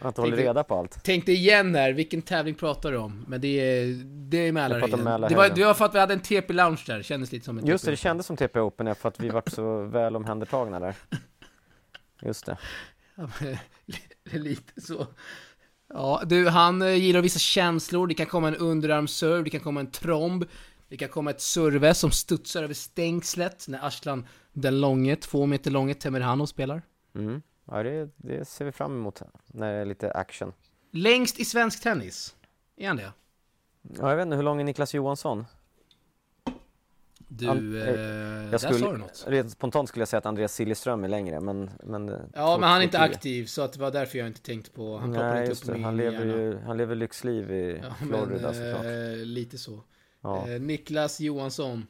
Att 0.00 0.16
hålla 0.16 0.30
Tänkte- 0.30 0.42
reda 0.48 0.64
på 0.64 0.74
allt. 0.78 1.04
Tänkte 1.04 1.32
igen 1.32 1.74
här, 1.74 1.92
vilken 1.92 2.22
tävling 2.22 2.54
pratar 2.54 2.92
du 2.92 2.98
om? 2.98 3.24
Men 3.28 3.40
det 3.40 3.48
är, 3.48 3.86
det 4.04 4.36
är 4.48 4.52
Mälarhöjden. 4.52 5.04
Det 5.28 5.34
var, 5.36 5.48
det 5.48 5.64
var 5.64 5.74
för 5.74 5.84
att 5.84 5.94
vi 5.94 5.98
hade 5.98 6.14
en 6.14 6.20
TP-lounge 6.20 6.82
där, 6.86 7.02
kändes 7.02 7.32
lite 7.32 7.44
som 7.44 7.58
en 7.58 7.66
Just 7.66 7.84
det, 7.84 7.86
TP. 7.86 7.92
det 7.92 7.96
kändes 7.96 8.26
som 8.26 8.36
TP 8.36 8.60
Open 8.60 8.86
ja, 8.86 8.94
för 8.94 9.08
att 9.08 9.20
vi 9.20 9.28
vart 9.28 9.48
så 9.48 9.82
väl 9.84 10.16
omhändertagna 10.16 10.80
där. 10.80 10.94
Just 12.22 12.46
det. 12.46 12.58
Ja, 13.14 13.28
men, 13.40 13.56
lite 14.42 14.80
så. 14.80 15.06
Ja, 15.94 16.22
du, 16.26 16.48
han 16.48 16.82
eh, 16.82 16.94
gillar 16.94 17.20
vissa 17.20 17.38
känslor. 17.38 18.06
Det 18.06 18.14
kan 18.14 18.26
komma 18.26 18.48
en 18.48 18.56
underarmsserve, 18.56 19.42
det 19.42 19.50
kan 19.50 19.60
komma 19.60 19.80
en 19.80 19.90
tromb. 19.90 20.44
Det 20.88 20.96
kan 20.96 21.08
komma 21.08 21.30
ett 21.30 21.40
serve 21.40 21.94
som 21.94 22.10
studsar 22.10 22.62
över 22.62 22.74
stängslet 22.74 23.64
när 23.68 23.86
Arslan 23.86 24.26
den 24.52 24.80
långe, 24.80 25.16
två 25.16 25.46
meter 25.46 25.70
långe, 25.70 25.94
Temirhanov 25.94 26.46
spelar. 26.46 26.82
Mm. 27.14 27.42
Ja, 27.70 27.82
det, 27.82 28.10
det 28.16 28.44
ser 28.48 28.64
vi 28.64 28.72
fram 28.72 28.92
emot 28.92 29.22
när 29.46 29.72
det 29.72 29.78
är 29.78 29.84
lite 29.84 30.10
action. 30.12 30.52
Längst 30.90 31.40
i 31.40 31.44
svensk 31.44 31.82
tennis. 31.82 32.34
Är 32.76 32.88
han 32.88 32.96
det? 32.96 33.12
Ja, 33.98 34.10
jag 34.10 34.16
vet 34.16 34.22
inte, 34.24 34.36
hur 34.36 34.42
lång 34.42 34.60
är 34.60 34.64
Niklas 34.64 34.94
Johansson? 34.94 35.44
Du, 37.30 37.46
Han- 37.46 37.74
eh, 37.82 37.88
jag 37.88 38.50
där 38.50 38.58
skulle- 38.58 38.78
sa 38.78 38.92
du 38.92 38.98
något. 38.98 39.24
Rent 39.26 39.50
spontant 39.50 39.88
skulle 39.88 40.00
jag 40.00 40.08
säga 40.08 40.18
att 40.18 40.26
Andreas 40.26 40.54
Siljeström 40.54 41.04
är 41.04 41.08
längre, 41.08 41.40
men... 41.40 41.70
men 41.84 42.08
Ja, 42.34 42.56
men 42.60 42.68
han 42.68 42.78
är 42.80 42.84
inte 42.84 42.98
aktiv. 42.98 43.46
så 43.46 43.62
att 43.62 43.72
det 43.72 43.80
var 43.80 43.90
därför 43.90 44.18
jag 44.18 44.26
inte 44.26 44.40
tänkte 44.42 44.70
på... 44.70 44.98
Han 44.98 45.10
Nej, 45.10 45.38
inte 45.38 45.48
just 45.50 45.68
upp 45.68 45.74
det. 45.76 45.82
Han 45.82 45.96
lever 45.96 46.24
ju, 46.24 46.58
han 46.58 46.76
lever 46.76 46.94
lyxliv 46.94 47.50
i 47.52 47.80
Ja, 47.82 47.94
Florida 48.06 48.52
men, 48.52 48.54
såklart. 48.54 48.84
eh, 48.84 49.16
lite 49.24 49.58
så. 49.58 49.80
Ja. 50.28 50.48
Eh, 50.48 50.60
Niklas 50.60 51.20
Johansson. 51.20 51.86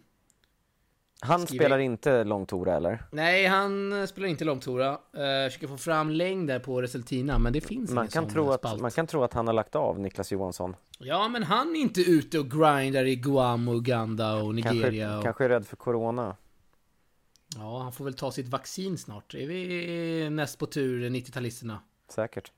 Han 1.20 1.46
skriver- 1.46 1.64
spelar 1.64 1.78
inte 1.78 2.24
långtora 2.24 2.76
eller? 2.76 3.02
Nej, 3.12 3.46
han 3.46 3.92
eh, 4.00 4.06
spelar 4.06 4.28
inte 4.28 4.44
långtora. 4.44 4.92
Uh, 4.92 4.98
försöker 5.48 5.66
få 5.66 5.76
fram 5.76 6.10
längd 6.10 6.48
där 6.48 6.58
på 6.58 6.82
Resultina, 6.82 7.38
men 7.38 7.52
det 7.52 7.60
finns 7.60 7.90
Man 7.90 8.04
ingen 8.04 8.12
kan, 8.12 8.24
sån 8.24 8.32
tro 8.32 8.50
att, 8.50 8.60
spalt. 8.60 8.80
man 8.82 8.90
kan 8.90 9.06
tro 9.06 9.22
att 9.22 9.32
han 9.32 9.46
har 9.46 9.54
lagt 9.54 9.74
av 9.76 10.00
Niklas 10.00 10.32
Johansson. 10.32 10.76
Ja, 10.98 11.28
men 11.28 11.42
han 11.42 11.76
är 11.76 11.80
inte 11.80 12.00
ute 12.00 12.38
och 12.38 12.50
grindar 12.50 13.04
i 13.04 13.16
Guam, 13.16 13.68
och 13.68 13.74
Uganda 13.74 14.34
och 14.42 14.54
Nigeria. 14.54 14.82
Kanske, 14.82 15.16
och... 15.16 15.24
kanske 15.24 15.44
är 15.44 15.48
rädd 15.48 15.66
för 15.66 15.76
Corona. 15.76 16.36
Ja, 17.56 17.78
han 17.82 17.92
får 17.92 18.04
väl 18.04 18.14
ta 18.14 18.32
sitt 18.32 18.48
vaccin 18.48 18.98
snart. 18.98 19.34
Är 19.34 19.46
vi 19.46 20.30
näst 20.30 20.58
på 20.58 20.66
tur, 20.66 21.10
90-talisterna? 21.10 21.76
Säkert. 22.10 22.52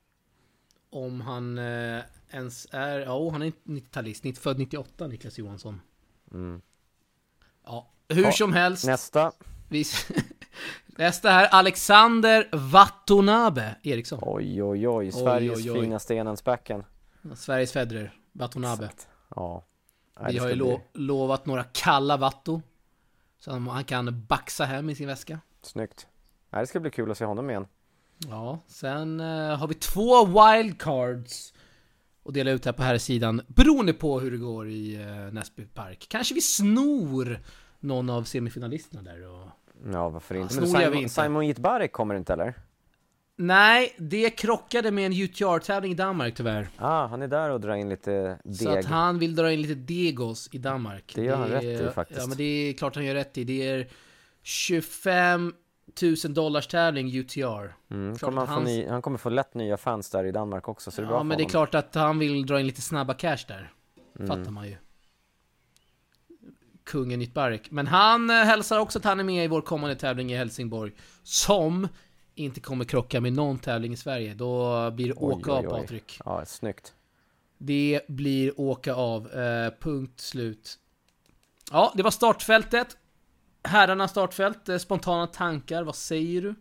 Om 0.90 1.20
han 1.20 1.59
eh, 1.59 2.00
ens 2.31 2.66
är... 2.70 2.98
Ja, 3.00 3.14
oh, 3.18 3.33
han 3.33 3.42
är 3.42 3.53
90-talist. 3.64 4.24
90, 4.24 4.40
född 4.42 4.59
98, 4.59 5.07
Niklas 5.07 5.38
Johansson. 5.38 5.81
Mm. 6.33 6.61
Ja, 7.66 7.90
hur 8.09 8.22
Ja, 8.22 8.33
som 8.33 8.53
helst. 8.53 8.87
Nästa. 8.87 9.33
Vi... 9.68 9.85
Nästa 10.87 11.31
här, 11.31 11.48
Alexander 11.48 12.48
Watanabe 12.53 13.76
Eriksson. 13.83 14.18
Oj, 14.22 14.62
oj, 14.62 14.88
oj. 14.88 15.12
Sveriges 15.12 15.59
oj, 15.59 15.70
oj. 15.70 15.81
finaste 15.81 16.14
enhandsbacken. 16.14 16.85
Sveriges 17.37 17.72
Federer, 17.72 18.14
Watanabe. 18.33 18.85
Exakt. 18.85 19.09
Ja. 19.37 19.64
Nej, 20.20 20.33
Vi 20.33 20.38
har 20.38 20.48
ju 20.48 20.55
lo 20.55 20.81
lovat 20.94 21.46
några 21.46 21.64
kalla 21.64 22.16
Vatto. 22.16 22.62
Så 23.38 23.50
han- 23.50 23.66
han 23.68 23.85
kan 23.85 24.26
baxa 24.26 24.64
hem 24.64 24.90
i 24.90 24.94
sin 24.94 25.07
väska. 25.07 25.40
Snyggt. 25.62 26.07
Nej, 26.50 26.62
det 26.62 26.66
ska 26.66 26.81
bli 26.81 26.90
kul 26.90 27.11
att 27.11 27.18
se 27.18 27.24
honom 27.24 27.50
igen. 27.50 27.66
Ja, 28.28 28.59
sen 28.66 29.20
eh, 29.20 29.56
har 29.56 29.68
vi 29.68 29.74
två 29.74 30.24
wildcards. 30.26 31.54
Och 32.22 32.33
dela 32.33 32.50
ut 32.50 32.64
här 32.64 32.72
på 32.72 32.83
här 32.83 32.98
sidan 32.98 33.42
beroende 33.46 33.92
på 33.92 34.20
hur 34.20 34.30
det 34.30 34.37
går 34.37 34.68
i 34.68 34.96
uh, 34.96 35.33
Näsby 35.33 35.64
Park. 35.64 36.06
Kanske 36.09 36.35
vi 36.35 36.40
snor 36.40 37.38
någon 37.80 38.11
av 38.11 38.24
semifinalisterna 38.24 39.02
där 39.02 39.28
och... 39.28 39.48
Ja, 39.92 40.09
varför 40.09 40.35
inte? 40.35 40.54
Men 40.54 40.64
vi 40.64 40.70
Simon, 40.70 40.94
inte. 40.94 41.14
Simon 41.14 41.46
Jitbarek 41.46 41.92
kommer 41.92 42.14
inte 42.14 42.33
eller? 42.33 42.54
Nej, 43.37 43.94
det 43.98 44.30
krockade 44.30 44.90
med 44.90 45.06
en 45.06 45.12
UTR-tävling 45.12 45.92
i 45.92 45.94
Danmark 45.94 46.35
tyvärr. 46.35 46.68
Ah, 46.76 47.06
han 47.06 47.22
är 47.22 47.28
där 47.28 47.50
och 47.50 47.61
drar 47.61 47.74
in 47.74 47.88
lite 47.88 48.38
Så 48.52 48.68
deg. 48.70 48.78
att 48.78 48.85
han 48.85 49.18
vill 49.18 49.35
dra 49.35 49.52
in 49.52 49.62
lite 49.62 49.74
degos 49.74 50.48
i 50.52 50.59
Danmark. 50.59 51.12
Det 51.14 51.24
gör 51.24 51.37
han 51.37 51.50
är- 51.52 51.61
rätt 51.61 51.90
i, 51.90 51.94
faktiskt. 51.94 52.20
Ja, 52.20 52.26
men 52.26 52.37
det 52.37 52.44
är 52.44 52.72
klart 52.72 52.94
han 52.94 53.04
gör 53.04 53.14
rätt 53.14 53.38
i. 53.38 53.44
Det 53.44 53.68
är 53.68 53.88
25 54.42 55.54
000 56.03 56.35
dollars 56.35 56.66
tävling 56.66 57.16
UTR. 57.16 57.74
Mm, 57.90 58.18
kommer 58.18 58.46
han, 58.46 58.64
ny, 58.64 58.87
han 58.87 59.03
kommer 59.03 59.18
få 59.18 59.29
lätt 59.29 59.55
nya 59.55 59.76
fans 59.76 60.11
där 60.11 60.24
i 60.24 60.33
Danmark 60.33 60.68
också, 60.68 60.90
så 60.90 61.00
det 61.00 61.05
är 61.05 61.07
bra 61.07 61.16
Ja, 61.16 61.20
för 61.20 61.24
men 61.24 61.38
det 61.38 61.44
är 61.44 61.48
klart 61.48 61.74
att 61.74 61.94
han 61.94 62.18
vill 62.18 62.46
dra 62.46 62.61
in 62.61 62.66
lite 62.66 62.83
snabba 62.83 63.14
cash 63.14 63.44
där. 63.48 63.72
Mm. 64.18 64.29
Fattar 64.29 64.50
man 64.50 64.68
ju. 64.68 64.76
Kungen 66.85 67.22
Ytbarek. 67.22 67.70
Men 67.70 67.87
han 67.87 68.31
eh, 68.31 68.37
hälsar 68.37 68.79
också 68.79 68.98
att 68.98 69.05
han 69.05 69.20
är 69.20 69.24
med 69.24 69.44
i 69.44 69.48
vår 69.48 69.61
kommande 69.61 69.96
tävling 69.96 70.33
i 70.33 70.37
Helsingborg. 70.37 70.92
Som 71.22 71.88
inte 72.35 72.61
kommer 72.61 72.85
krocka 72.85 73.20
med 73.20 73.33
någon 73.33 73.59
tävling 73.59 73.92
i 73.92 73.96
Sverige. 73.96 74.35
Då 74.35 74.90
blir 74.90 75.07
det 75.07 75.14
Oj, 75.16 75.35
åka 75.35 75.53
oj, 75.53 75.66
av. 75.66 75.70
Patrik. 75.81 76.20
Ja, 76.24 76.44
snyggt. 76.46 76.94
Det 77.59 78.00
blir 78.09 78.61
åka 78.61 78.94
av. 78.94 79.33
Eh, 79.33 79.72
punkt 79.81 80.20
slut. 80.20 80.79
Ja, 81.72 81.92
det 81.96 82.03
var 82.03 82.11
startfältet. 82.11 82.96
Herrarnas 83.62 84.10
startfält. 84.10 84.68
Eh, 84.68 84.78
spontana 84.78 85.26
tankar. 85.26 85.82
Vad 85.82 85.94
säger 85.94 86.42
du? 86.42 86.54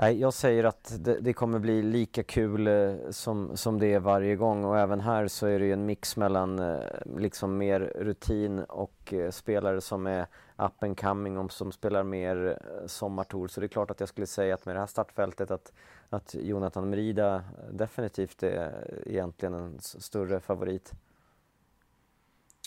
Nej, 0.00 0.20
jag 0.20 0.34
säger 0.34 0.64
att 0.64 0.96
det, 0.98 1.20
det 1.20 1.32
kommer 1.32 1.58
bli 1.58 1.82
lika 1.82 2.22
kul 2.22 2.66
eh, 2.66 2.94
som, 3.10 3.56
som 3.56 3.78
det 3.78 3.94
är 3.94 4.00
varje 4.00 4.36
gång 4.36 4.64
och 4.64 4.78
även 4.78 5.00
här 5.00 5.28
så 5.28 5.46
är 5.46 5.58
det 5.58 5.64
ju 5.64 5.72
en 5.72 5.86
mix 5.86 6.16
mellan 6.16 6.58
eh, 6.58 6.80
liksom 7.16 7.58
mer 7.58 7.80
rutin 7.80 8.58
och 8.58 9.14
spelare 9.30 9.80
som 9.80 10.06
är 10.06 10.26
up 10.56 10.82
and 10.82 11.00
coming 11.00 11.38
och 11.38 11.52
som 11.52 11.72
spelar 11.72 12.02
mer 12.02 12.58
sommartour. 12.86 13.48
Så 13.48 13.60
det 13.60 13.66
är 13.66 13.68
klart 13.68 13.90
att 13.90 14.00
jag 14.00 14.08
skulle 14.08 14.26
säga 14.26 14.54
att 14.54 14.66
med 14.66 14.76
det 14.76 14.80
här 14.80 14.86
startfältet 14.86 15.50
att, 15.50 15.72
att 16.08 16.34
Jonathan 16.34 16.90
Merida 16.90 17.44
definitivt 17.70 18.42
är 18.42 19.00
egentligen 19.06 19.54
en 19.54 19.80
större 19.80 20.40
favorit. 20.40 20.92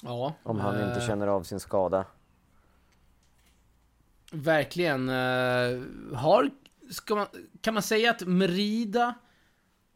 Ja. 0.03 0.33
Om 0.43 0.59
han 0.59 0.75
inte 0.75 0.99
eh, 0.99 1.07
känner 1.07 1.27
av 1.27 1.43
sin 1.43 1.59
skada. 1.59 2.05
Verkligen. 4.31 5.09
Eh, 5.09 5.81
har, 6.15 6.49
man, 7.09 7.27
kan 7.61 7.73
man 7.73 7.83
säga 7.83 8.11
att 8.11 8.21
Merida 8.27 9.13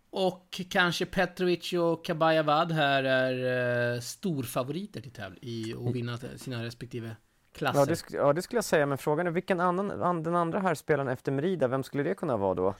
och 0.09 0.61
kanske 0.69 1.05
Petrovic 1.05 1.73
och 1.73 2.05
Kabayavad 2.05 2.71
här 2.71 3.03
är 3.03 3.93
eh, 3.93 3.99
storfavoriter 3.99 5.01
till 5.01 5.11
tävling 5.11 5.39
i 5.41 5.75
att 5.87 5.95
vinna 5.95 6.17
sina 6.17 6.63
respektive 6.63 7.15
klasser. 7.53 7.79
Ja 7.79 7.85
det, 7.85 7.93
sk- 7.93 8.15
ja, 8.15 8.33
det 8.33 8.41
skulle 8.41 8.57
jag 8.57 8.65
säga, 8.65 8.85
men 8.85 8.97
frågan 8.97 9.27
är 9.27 9.31
vilken 9.31 9.59
annan, 9.59 10.01
an, 10.03 10.23
den 10.23 10.35
andra 10.35 10.59
här 10.59 10.75
spelaren 10.75 11.07
efter 11.07 11.31
Merida, 11.31 11.67
vem 11.67 11.83
skulle 11.83 12.03
det 12.03 12.13
kunna 12.15 12.37
vara 12.37 12.53
då? 12.53 12.75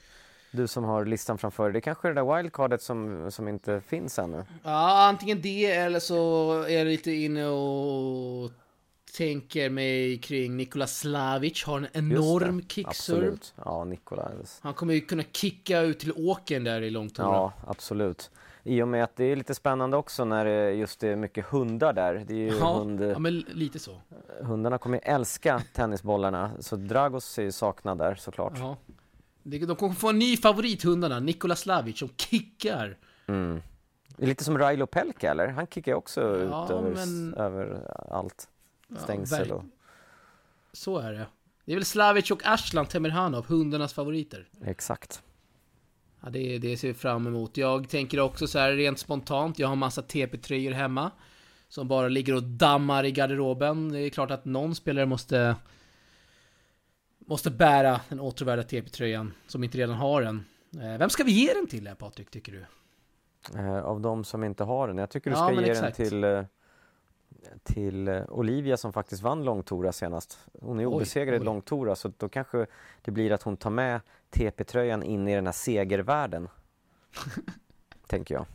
Du 0.52 0.68
som 0.68 0.84
har 0.84 1.06
listan 1.06 1.38
framför 1.38 1.64
dig. 1.64 1.74
Det 1.74 1.80
är 1.80 1.82
kanske 1.82 2.08
är 2.08 2.14
det 2.14 2.22
där 2.22 2.38
wildcardet 2.38 2.82
som, 2.82 3.32
som 3.32 3.48
inte 3.48 3.82
finns 3.82 4.20
ännu. 4.20 4.44
Ja, 4.64 5.08
antingen 5.08 5.42
det 5.42 5.72
eller 5.72 6.00
så 6.00 6.52
är 6.62 6.78
jag 6.78 6.88
lite 6.88 7.12
inne 7.12 7.46
och 7.46 8.52
tänker 9.18 9.70
mig 9.70 10.18
kring 10.18 10.58
Nikola 10.58 10.88
Slavic. 10.88 11.64
Har 11.64 11.78
en 11.78 11.88
enorm 11.94 12.62
kickserve. 12.68 13.38
Ja, 13.66 13.84
Nikola. 13.84 14.32
Han 14.62 14.74
kommer 14.74 14.94
ju 14.94 15.02
kunna 15.02 15.24
kicka 15.32 15.80
ut 15.82 16.00
till 16.00 16.14
åken 16.16 16.64
där 16.64 16.82
i 16.82 16.90
långtora. 16.90 17.28
Ja, 17.28 17.54
absolut. 17.68 18.32
I 18.64 18.82
och 18.82 18.88
med 18.88 19.04
att 19.04 19.16
det 19.16 19.24
är 19.24 19.36
lite 19.36 19.56
spännande 19.56 19.98
också 19.98 20.26
när 20.26 20.46
det 20.46 20.72
just 20.72 21.04
är 21.04 21.16
mycket 21.16 21.46
hundar 21.46 21.94
där. 21.94 22.24
Det 22.28 22.34
är 22.34 22.38
ju 22.38 22.58
ja, 22.58 22.74
hund, 22.78 23.02
ja, 23.02 23.20
men 23.20 23.40
lite 23.40 23.80
så. 23.80 24.02
hundarna 24.42 24.78
kommer 24.78 24.98
ju 24.98 25.02
älska 25.04 25.62
tennisbollarna, 25.74 26.52
så 26.60 26.76
Dragos 26.76 27.40
är 27.40 27.44
ju 27.44 27.52
saknad 27.52 27.98
där 27.98 28.16
såklart. 28.16 28.54
Ja. 28.58 28.78
De 29.44 29.76
kommer 29.76 29.94
få 29.94 30.10
en 30.10 30.20
ny 30.20 30.38
favorit, 30.38 30.84
hundarna. 30.84 31.20
Nikola 31.20 31.56
Slavic, 31.56 32.00
som 32.00 32.10
kickar. 32.18 32.98
Mm. 33.28 33.62
Det 34.18 34.24
är 34.24 34.28
lite 34.28 34.44
som 34.44 34.58
Railo 34.58 34.88
Pelka 34.88 35.32
eller? 35.32 35.48
Han 35.48 35.68
kickar 35.68 35.92
ju 35.92 35.96
också 35.96 36.22
Ja, 36.22 36.66
ut 36.66 36.72
över, 36.72 36.92
men- 36.92 37.34
över 37.34 37.92
allt. 38.10 38.48
Ja, 38.88 39.00
Stängsel 39.00 39.40
verk- 39.40 39.52
och... 39.52 39.64
Så 40.74 40.98
är 40.98 41.14
det. 41.14 41.26
Det 41.66 41.72
är 41.72 41.76
väl 41.76 41.86
Slavic 41.86 42.32
och 42.32 42.42
Aslan 42.46 42.86
Temirhanov, 42.86 43.46
hundarnas 43.46 43.94
favoriter. 43.94 44.48
Exakt. 44.66 45.24
Ja, 46.22 46.30
det, 46.30 46.58
det 46.58 46.78
ser 46.78 46.88
vi 46.88 46.94
fram 46.94 47.28
emot. 47.28 47.58
Jag 47.58 47.90
tänker 47.90 48.20
också 48.20 48.48
så 48.48 48.60
här 48.60 48.72
rent 48.74 49.00
spontant, 49.00 49.60
jag 49.60 49.68
har 49.68 49.76
massa 49.76 50.02
TP-tröjor 50.02 50.72
hemma. 50.72 51.12
Som 51.68 51.88
bara 51.88 52.08
ligger 52.08 52.36
och 52.36 52.44
dammar 52.44 53.04
i 53.04 53.12
garderoben. 53.12 53.90
Det 53.90 54.00
är 54.00 54.10
klart 54.10 54.32
att 54.32 54.46
någon 54.46 54.76
spelare 54.76 55.06
måste... 55.06 55.56
Måste 57.28 57.52
bära 57.52 58.02
den 58.10 58.20
åtråvärda 58.20 58.64
TP-tröjan, 58.64 59.34
som 59.48 59.64
inte 59.64 59.78
redan 59.78 59.96
har 59.96 60.22
den. 60.22 60.46
Eh, 60.82 60.98
Vem 60.98 61.10
ska 61.10 61.24
vi 61.24 61.32
ge 61.32 61.54
den 61.54 61.68
till 61.68 61.88
här 61.88 61.96
Patrik, 61.96 62.30
tycker 62.32 62.52
du? 62.52 62.66
Eh, 63.60 63.80
av 63.86 64.02
de 64.02 64.24
som 64.24 64.44
inte 64.44 64.64
har 64.64 64.88
den. 64.88 64.98
Jag 64.98 65.10
tycker 65.10 65.30
du 65.32 65.38
Ja, 65.38 65.46
ska 65.48 65.56
men 65.56 65.64
ge 65.66 65.72
exakt. 65.72 65.98
den 65.98 66.08
till, 66.10 66.24
eh, 66.24 66.44
till 67.64 68.08
eh, 68.08 68.24
Olivia 68.30 68.78
som 68.78 68.94
faktiskt 68.94 69.22
vann 69.22 69.44
långtora 69.44 69.92
senast. 69.92 70.40
Hon 70.62 70.80
är 70.80 70.86
obesegrad 70.86 71.42
i 71.42 71.46
långtora 71.46 71.96
så 71.96 72.12
då 72.18 72.30
kanske 72.30 72.66
det 73.02 73.12
blir 73.12 73.32
att 73.32 73.44
hon 73.44 73.58
tar 73.58 73.70
med 73.70 74.02
TP-tröjan 74.30 75.04
in 75.04 75.28
i 75.28 75.36
den 75.36 75.46
här 75.46 75.54
segervärlden. 75.54 76.50
tänker 78.08 78.36
jag. 78.36 78.46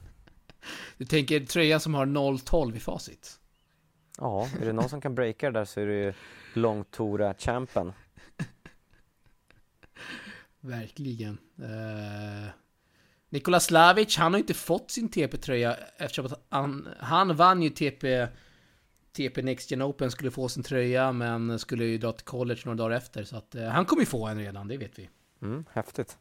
Du 0.96 1.04
tänker 1.04 1.40
tröjan 1.40 1.80
som 1.80 1.94
har 1.94 2.06
0-12 2.06 2.76
i 2.76 2.80
facit? 2.80 3.40
Ja, 4.18 4.48
är 4.60 4.66
det 4.66 4.72
någon 4.72 4.88
som 4.88 5.00
kan 5.00 5.14
breaka 5.14 5.50
det 5.50 5.58
där 5.58 5.64
så 5.64 5.80
är 5.80 5.86
det 5.86 5.94
ju 5.94 6.12
långtora-champen. 6.54 7.92
Verkligen. 10.60 11.38
Uh, 11.58 12.50
Nikola 13.28 13.60
Slavic, 13.60 14.16
han 14.16 14.32
har 14.32 14.38
inte 14.38 14.54
fått 14.54 14.90
sin 14.90 15.08
TP-tröja 15.08 15.76
eftersom 15.96 16.26
att 16.26 16.46
han, 16.48 16.88
han 16.98 17.36
vann 17.36 17.62
ju 17.62 17.70
TP, 17.70 18.26
TP 19.12 19.42
Next 19.42 19.70
Gen 19.70 19.82
Open, 19.82 20.10
skulle 20.10 20.30
få 20.30 20.48
sin 20.48 20.62
tröja 20.62 21.12
men 21.12 21.58
skulle 21.58 21.84
ju 21.84 21.98
dra 21.98 22.12
till 22.12 22.24
college 22.26 22.60
några 22.64 22.76
dagar 22.76 22.96
efter. 22.96 23.24
Så 23.24 23.36
att 23.36 23.54
eh, 23.54 23.64
han 23.68 23.84
kommer 23.86 24.02
ju 24.02 24.06
få 24.06 24.26
en 24.26 24.38
redan, 24.38 24.68
det 24.68 24.76
vet 24.76 24.98
vi. 24.98 25.08
Mm, 25.42 25.64
häftigt. 25.72 26.18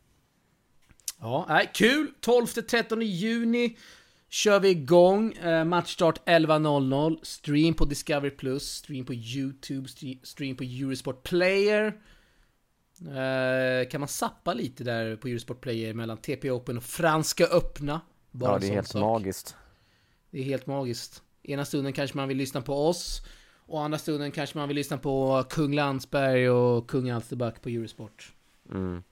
Ja, 1.20 1.46
nej, 1.50 1.72
kul! 1.74 2.12
12-13 2.22 3.02
juni 3.04 3.78
kör 4.30 4.60
vi 4.60 4.70
igång. 4.70 5.34
Eh, 5.34 5.64
matchstart 5.66 6.28
11.00. 6.28 7.20
Stream 7.24 7.74
på 7.74 7.86
Discovery 7.86 8.30
Plus, 8.32 8.72
stream 8.72 9.06
på 9.06 9.14
YouTube, 9.14 9.88
stre- 9.88 10.20
stream 10.24 10.56
på 10.56 10.64
Eurosport 10.64 11.24
Player. 11.24 11.86
Eh, 13.02 13.90
kan 13.90 14.02
man 14.02 14.08
sappa 14.08 14.54
lite 14.54 14.84
där 14.84 15.16
på 15.16 15.28
Eurosport 15.28 15.62
Player 15.62 15.94
mellan 15.94 16.18
TP 16.18 16.52
Open 16.52 16.78
och 16.78 16.84
Franska 16.84 17.46
öppna? 17.46 18.02
Bara 18.32 18.52
ja, 18.54 18.60
det 18.60 18.68
är 18.68 18.72
helt 18.72 18.88
sak. 18.88 19.02
magiskt. 19.02 19.56
Det 20.32 20.40
är 20.40 20.44
helt 20.44 20.68
magiskt. 20.68 21.24
Ena 21.50 21.66
stunden 21.66 21.94
kanske 21.94 22.18
man 22.18 22.28
vill 22.28 22.38
lyssna 22.38 22.62
på 22.62 22.88
oss. 22.88 23.22
Och 23.66 23.82
andra 23.84 23.98
stunden 23.98 24.32
kanske 24.32 24.58
man 24.58 24.68
vill 24.68 24.76
lyssna 24.76 24.98
på 24.98 25.44
Kung 25.50 25.74
Landsberg 25.74 26.50
och 26.50 26.90
Kung 26.90 27.10
Alsterback 27.10 27.62
på 27.62 27.70
Eurosport. 27.70 28.34
Mm. 28.72 29.04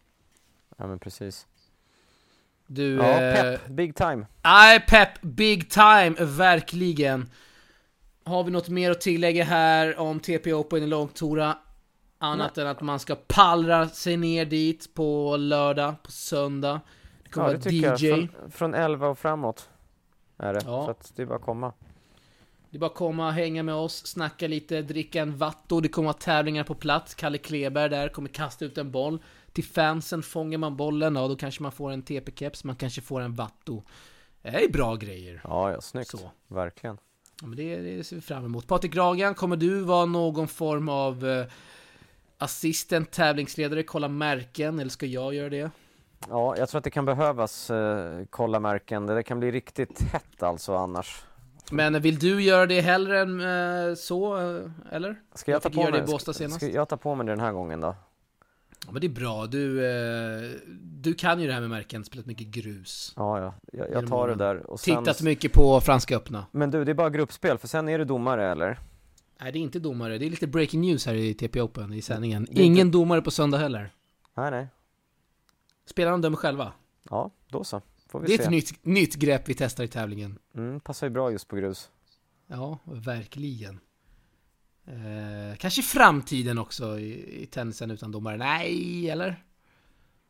Ja, 0.78 0.88
men 0.88 1.00
precis. 1.00 1.48
Du... 2.68 2.96
Ja, 2.96 3.22
eh, 3.22 3.34
pepp, 3.34 3.68
big 3.68 3.96
time. 3.96 4.26
Nej, 4.44 4.80
pepp, 4.88 5.22
big 5.22 5.70
time, 5.70 6.16
verkligen. 6.20 7.30
Har 8.24 8.44
vi 8.44 8.52
något 8.52 8.70
mer 8.70 8.92
att 8.92 9.02
tillägga 9.02 9.44
här 9.44 10.00
om 10.00 10.20
TP 10.20 10.54
Open 10.54 10.84
i 10.84 10.88
långtora? 10.88 11.58
Annat 12.20 12.58
än 12.58 12.68
att 12.68 12.82
man 12.82 13.00
ska 13.00 13.16
pallra 13.28 13.90
sig 13.90 14.18
ner 14.18 14.46
dit 14.46 14.94
på 14.94 15.38
lördag, 15.38 15.96
på 16.04 16.12
söndag. 16.12 16.82
Det 17.24 17.30
kommer 17.30 17.52
Ja, 17.52 17.58
det 17.58 17.82
vara 17.82 17.96
DJ. 17.96 18.08
jag. 18.08 18.30
Från, 18.40 18.52
från 18.52 18.74
11 18.74 19.08
och 19.08 19.20
framåt 19.20 19.70
är 20.38 20.54
det. 20.54 20.62
Ja. 20.66 20.86
Så 20.86 20.92
att 20.92 21.12
det 21.16 21.22
är 21.22 21.26
bara 21.26 21.36
att 21.36 21.42
komma. 21.42 21.74
Det 22.78 22.80
är 22.80 22.82
bara 22.82 22.92
att 22.92 22.96
komma, 22.98 23.32
hänga 23.32 23.64
med 23.64 23.76
oss, 23.76 24.06
snacka 24.06 24.48
lite, 24.48 24.82
dricka 24.82 25.22
en 25.22 25.38
vatto. 25.38 25.82
Det 25.82 25.88
kommer 25.88 26.06
vara 26.06 26.18
tävlingar 26.18 26.64
på 26.64 26.76
plats. 26.76 27.16
Kalle 27.16 27.38
Kleberg 27.38 27.90
där 27.90 28.10
kommer 28.10 28.30
kasta 28.30 28.66
ut 28.66 28.78
en 28.78 28.92
boll 28.92 29.20
till 29.54 29.64
fansen. 29.64 30.24
Fångar 30.24 30.58
man 30.58 30.78
bollen, 30.78 31.16
ja 31.16 31.28
då 31.28 31.36
kanske 31.36 31.64
man 31.64 31.72
får 31.72 31.92
en 31.92 32.04
TP-keps, 32.04 32.66
man 32.66 32.76
kanske 32.76 33.02
får 33.02 33.22
en 33.22 33.36
vatto. 33.36 33.84
Det 34.42 34.50
är 34.50 34.70
bra 34.70 34.96
grejer. 34.96 35.42
Ja, 35.44 35.72
ja, 35.72 35.82
snyggt. 35.82 36.10
Så. 36.10 36.32
Verkligen. 36.48 36.98
Ja, 37.42 37.48
men 37.48 37.58
det, 37.58 37.78
det 37.78 38.04
ser 38.04 38.16
vi 38.16 38.22
fram 38.22 38.46
emot. 38.46 38.68
Patrik 38.68 38.96
Ragan, 38.96 39.36
kommer 39.36 39.56
du 39.56 39.80
vara 39.80 40.06
någon 40.06 40.48
form 40.48 40.90
av 40.90 41.28
eh, 41.28 41.46
assistent, 42.38 43.12
tävlingsledare, 43.12 43.84
kolla 43.84 44.08
märken, 44.08 44.80
eller 44.80 44.92
ska 44.92 45.06
jag 45.06 45.34
göra 45.34 45.50
det? 45.50 45.72
Ja, 46.30 46.58
jag 46.58 46.70
tror 46.70 46.78
att 46.78 46.84
det 46.84 46.90
kan 46.90 47.06
behövas 47.06 47.70
eh, 47.70 48.24
kolla 48.30 48.60
märken. 48.60 49.06
Det 49.06 49.24
kan 49.24 49.40
bli 49.40 49.52
riktigt 49.52 50.02
hett 50.02 50.44
alltså 50.44 50.76
annars. 50.76 51.24
Men 51.72 52.02
vill 52.02 52.20
du 52.20 52.42
göra 52.42 52.66
det 52.66 52.82
hellre 52.82 53.20
än 53.20 53.42
eh, 53.90 53.96
så, 53.96 54.38
eh, 54.38 54.66
eller? 54.92 55.22
Ska 55.34 55.52
jag, 55.52 55.56
Jag 55.56 55.64
ta 55.64 55.70
på 55.70 55.92
mig, 55.92 56.20
ska, 56.20 56.50
ska 56.50 56.68
jag 56.70 56.90
ta 56.90 56.98
på 56.98 57.16
mig 57.16 57.26
det 57.26 57.32
den 57.32 57.40
här 57.40 57.52
gången 57.52 57.82
då? 57.82 57.96
Ja, 58.86 58.92
men 58.92 59.02
det 59.02 59.08
är 59.08 59.10
bra, 59.10 59.46
du, 59.46 59.86
eh, 59.86 60.52
du 60.82 61.14
kan 61.14 61.40
ju 61.42 61.48
det 61.48 61.54
här 61.54 61.62
med 61.62 61.70
märken, 61.70 62.06
spelat 62.06 62.26
mycket 62.26 62.48
grus. 62.48 63.14
Ja, 63.16 63.40
ja. 63.40 63.54
Jag, 63.74 63.92
jag 63.92 64.08
tar 64.08 64.28
det 64.28 64.36
där 64.36 64.72
och 64.72 64.80
sen... 64.80 64.98
Tittat 64.98 65.22
mycket 65.22 65.54
på 65.54 65.82
Franska 65.82 66.16
öppna. 66.16 66.46
Men 66.52 66.72
du, 66.72 66.86
det 66.86 66.92
är 66.92 66.94
bara 66.94 67.10
gruppspel 67.10 67.58
för 67.58 67.68
sen 67.68 67.90
är 67.90 67.98
du 67.98 68.06
domare 68.06 68.52
eller? 68.52 68.80
Nej, 69.42 69.52
det 69.52 69.60
är 69.60 69.62
inte 69.62 69.80
domare, 69.80 70.18
det 70.18 70.26
är 70.26 70.30
lite 70.30 70.48
breaking 70.48 70.82
news 70.82 71.06
här 71.06 71.14
i 71.14 71.34
TP 71.34 71.62
Open 71.62 71.94
i 71.94 72.02
sändningen. 72.02 72.48
Ingen 72.52 72.92
domare 72.92 73.22
på 73.22 73.32
söndag 73.32 73.58
heller. 73.58 73.92
Nej, 74.34 74.52
nej. 74.52 74.68
Spelarna 75.86 76.18
dömer 76.18 76.38
själva. 76.38 76.74
Ja, 77.10 77.32
då 77.48 77.64
så. 77.64 77.82
Får 78.08 78.20
vi 78.20 78.28
Det 78.28 78.34
är 78.34 78.38
se. 78.38 78.44
ett 78.44 78.50
nytt, 78.50 78.86
nytt 78.86 79.16
grepp 79.16 79.50
vi 79.50 79.54
testar 79.54 79.84
i 79.84 79.88
tävlingen. 79.88 80.40
Mm, 80.56 80.80
passar 80.80 81.08
ju 81.08 81.12
bra 81.12 81.32
just 81.32 81.48
på 81.48 81.56
grus. 81.56 81.90
Ja, 82.48 82.80
verkligen. 82.84 83.80
Eh, 84.86 85.56
kanske 85.58 85.82
i 85.82 85.84
framtiden 85.84 86.58
också 86.58 87.00
i, 87.00 87.42
i 87.44 87.46
tennisen 87.46 87.92
utan 87.92 88.12
domare. 88.12 88.38
Nej, 88.38 89.10
eller? 89.10 89.44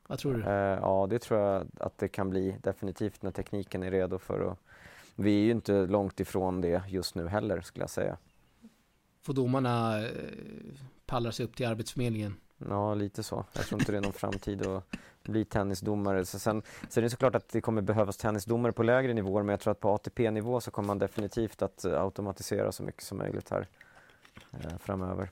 Vad 0.08 0.20
tror 0.20 0.34
du? 0.34 0.44
Eh, 0.44 0.50
ja, 0.82 1.08
det 1.10 1.20
tror 1.20 1.40
jag 1.40 1.68
att 1.80 1.98
det 1.98 2.08
kan 2.08 2.30
bli 2.30 2.56
definitivt 2.64 3.22
när 3.22 3.32
tekniken 3.32 3.84
är 3.84 3.92
redo 3.92 4.18
för 4.20 4.52
att... 4.52 4.60
Vi 5.16 5.40
är 5.42 5.44
ju 5.46 5.52
inte 5.52 5.88
långt 5.88 6.20
ifrån 6.20 6.62
det 6.62 6.84
just 6.88 7.16
nu 7.16 7.28
heller 7.28 7.62
skulle 7.62 7.84
jag 7.84 7.90
säga. 7.90 8.18
Får 9.22 9.34
domarna 9.34 10.02
eh, 10.06 10.12
pallra 11.06 11.32
sig 11.32 11.46
upp 11.46 11.56
till 11.56 11.68
Arbetsförmedlingen? 11.68 12.36
Ja, 12.70 12.94
lite 12.94 13.24
så. 13.24 13.46
Jag 13.54 13.66
tror 13.66 13.82
inte 13.82 13.92
det 13.92 13.98
är 13.98 14.02
någon 14.02 14.14
framtid 14.14 14.66
att 14.66 14.84
bli 15.28 15.46
tennisdomare. 15.46 16.26
Så 16.26 16.40
sen, 16.40 16.62
är 16.96 17.02
det 17.02 17.10
såklart 17.10 17.36
att 17.36 17.50
det 17.50 17.62
kommer 17.62 17.82
behövas 17.82 18.18
tennisdomare 18.18 18.72
på 18.72 18.84
lägre 18.84 19.14
nivåer, 19.14 19.44
men 19.44 19.54
jag 19.54 19.60
tror 19.60 19.72
att 19.72 19.80
på 19.80 19.90
ATP-nivå 19.90 20.62
så 20.62 20.72
kommer 20.72 20.88
man 20.88 21.00
definitivt 21.00 21.62
att 21.62 21.86
eh, 21.86 22.02
automatisera 22.02 22.72
så 22.72 22.84
mycket 22.84 23.04
som 23.04 23.18
möjligt 23.18 23.50
här 23.52 23.68
eh, 24.54 24.78
framöver. 24.84 25.30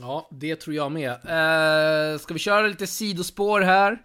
Ja, 0.00 0.28
det 0.30 0.56
tror 0.56 0.76
jag 0.76 0.92
med. 0.92 1.10
Eh, 1.10 2.18
ska 2.18 2.34
vi 2.34 2.40
köra 2.40 2.66
lite 2.66 2.86
sidospår 2.86 3.60
här? 3.60 4.02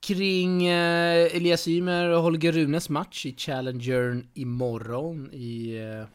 Kring 0.00 0.66
eh, 0.66 1.36
Elias 1.36 1.68
Ymer 1.68 2.08
och 2.10 2.22
Holger 2.22 2.52
Runes 2.52 2.88
match 2.88 3.26
i 3.26 3.34
Challengern 3.36 4.28
imorgon 4.34 5.30
i... 5.32 5.76
Eh, 6.00 6.06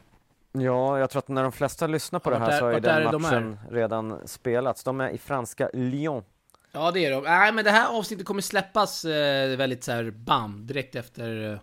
Ja, 0.54 1.00
jag 1.00 1.10
tror 1.10 1.20
att 1.20 1.28
när 1.28 1.44
de 1.44 1.52
flesta 1.52 1.88
lyssnar 1.88 2.20
på 2.20 2.30
det 2.30 2.38
här 2.38 2.52
är- 2.52 2.60
så 2.60 2.66
har 2.66 2.72
ju 2.74 2.80
den 2.80 3.04
det 3.04 3.12
de 3.12 3.22
matchen 3.22 3.60
redan 3.70 4.28
spelats. 4.28 4.84
De 4.84 5.02
är 5.02 5.10
i 5.10 5.18
franska 5.18 5.70
Lyon. 5.74 6.24
Ja, 6.72 6.92
det 6.92 7.06
är 7.06 7.12
de. 7.12 7.24
Nej, 7.24 7.52
men 7.52 7.66
det 7.66 7.72
här 7.72 7.98
avsnittet 7.98 8.26
kommer 8.26 8.42
släppas 8.42 9.06
eh, 9.06 9.58
väldigt 9.58 9.84
så 9.84 9.92
här 9.92 10.12
bam, 10.12 10.68
direkt 10.68 10.96
efter 10.96 11.52
eh, 11.54 11.60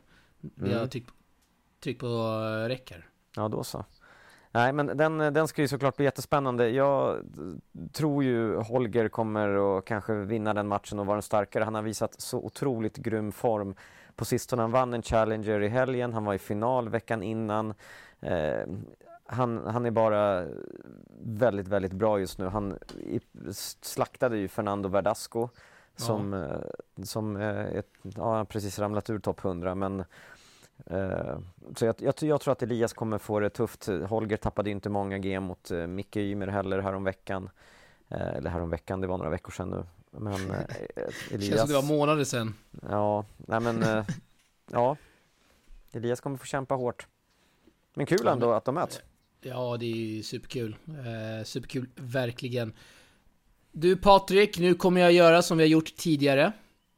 vi 0.55 0.71
har 0.73 0.77
Mm. 0.79 0.89
tryckt, 0.89 1.11
tryckt 1.83 2.01
på 2.01 2.07
eh, 2.65 2.69
räck 2.69 2.91
här. 2.91 3.07
Ja, 3.37 3.49
då 3.49 3.65
så. 3.65 3.85
Nej, 4.53 4.73
men 4.73 4.87
den, 4.87 5.19
den 5.19 5.49
ska 5.49 5.63
ju 5.63 5.69
såklart 5.69 5.97
bli 5.97 6.05
jättespännande. 6.05 6.69
Jag 6.71 7.17
tror 7.93 8.25
ju 8.25 8.57
Holger 8.57 9.09
kommer 9.09 9.79
att 9.79 9.85
kanske 9.85 10.15
vinna 10.15 10.55
den 10.55 10.69
matchen 10.69 10.99
och 10.99 11.07
vara 11.07 11.15
den 11.17 11.23
starkare. 11.23 11.65
Han 11.65 11.75
har 11.75 11.83
visat 11.83 12.21
så 12.21 12.39
otroligt 12.39 12.97
grym 12.97 13.33
form 13.33 13.75
på 14.17 14.25
sistone. 14.25 14.63
Han 14.63 14.71
vann 14.71 14.95
en 14.95 15.03
Challenger 15.03 15.61
i 15.63 15.69
helgen, 15.69 16.13
han 16.13 16.25
var 16.25 16.35
i 16.35 16.39
final 16.39 16.89
veckan 16.89 17.23
innan. 17.23 17.75
Eh, 18.21 18.63
han, 19.29 19.67
han 19.67 19.87
är 19.87 19.91
bara 19.91 20.47
väldigt, 21.21 21.69
väldigt 21.69 21.93
bra 21.93 22.21
just 22.21 22.39
nu. 22.39 22.47
Han 22.47 22.79
slaktade 23.81 24.37
ju 24.37 24.49
Fernando 24.49 24.89
Verdasco 24.89 25.49
som, 25.97 26.33
ja. 26.33 26.45
Eh, 26.45 27.05
som 27.05 27.37
eh, 27.37 27.67
ett, 27.67 27.91
ja, 28.03 28.45
precis 28.45 28.79
ramlat 28.79 29.11
ur 29.11 29.19
topp 29.19 29.45
100 29.45 29.75
men 29.75 30.05
eh, 30.87 31.39
så 31.77 31.85
jag, 31.85 31.95
jag, 31.99 32.15
jag, 32.21 32.41
tror 32.41 32.53
att 32.53 32.63
Elias 32.63 32.93
kommer 32.93 33.19
få 33.19 33.41
det 33.41 33.51
tufft. 33.51 33.87
Holger 33.87 34.37
tappade 34.37 34.71
inte 34.71 34.89
många 34.89 35.19
G 35.19 35.41
mot 35.41 35.71
eh, 35.71 35.87
Micke 35.87 36.17
Ymer 36.17 36.47
heller 36.47 36.79
häromveckan. 36.79 37.51
Eh, 38.09 38.29
eller 38.29 38.51
häromveckan, 38.51 39.01
det 39.01 39.07
var 39.07 39.19
några 39.19 39.31
veckor 39.31 39.53
sedan 39.53 39.71
nu. 39.71 39.85
Men 40.11 40.51
eh, 40.51 40.61
Elias... 41.31 41.49
Känns 41.49 41.61
som 41.61 41.69
det 41.69 41.75
var 41.75 41.83
månader 41.83 42.25
sedan. 42.25 42.55
Ja, 42.91 43.25
nej 43.37 43.61
men 43.61 43.83
eh, 43.83 44.05
ja. 44.71 44.97
Elias 45.93 46.21
kommer 46.21 46.37
få 46.37 46.45
kämpa 46.45 46.75
hårt. 46.75 47.07
Men 47.95 48.07
kul 48.07 48.27
ändå 48.27 48.53
att 48.53 48.65
de 48.65 48.75
möts. 48.75 49.01
Ja, 49.41 49.77
det 49.77 50.19
är 50.19 50.23
superkul. 50.23 50.77
Eh, 50.89 51.45
superkul, 51.45 51.89
verkligen. 51.97 52.73
Du 53.73 53.97
Patrik, 53.97 54.59
nu 54.59 54.75
kommer 54.75 55.01
jag 55.01 55.13
göra 55.13 55.43
som 55.43 55.59
vi 55.59 55.65
har 55.65 55.69
gjort 55.69 55.97
tidigare. 55.97 56.53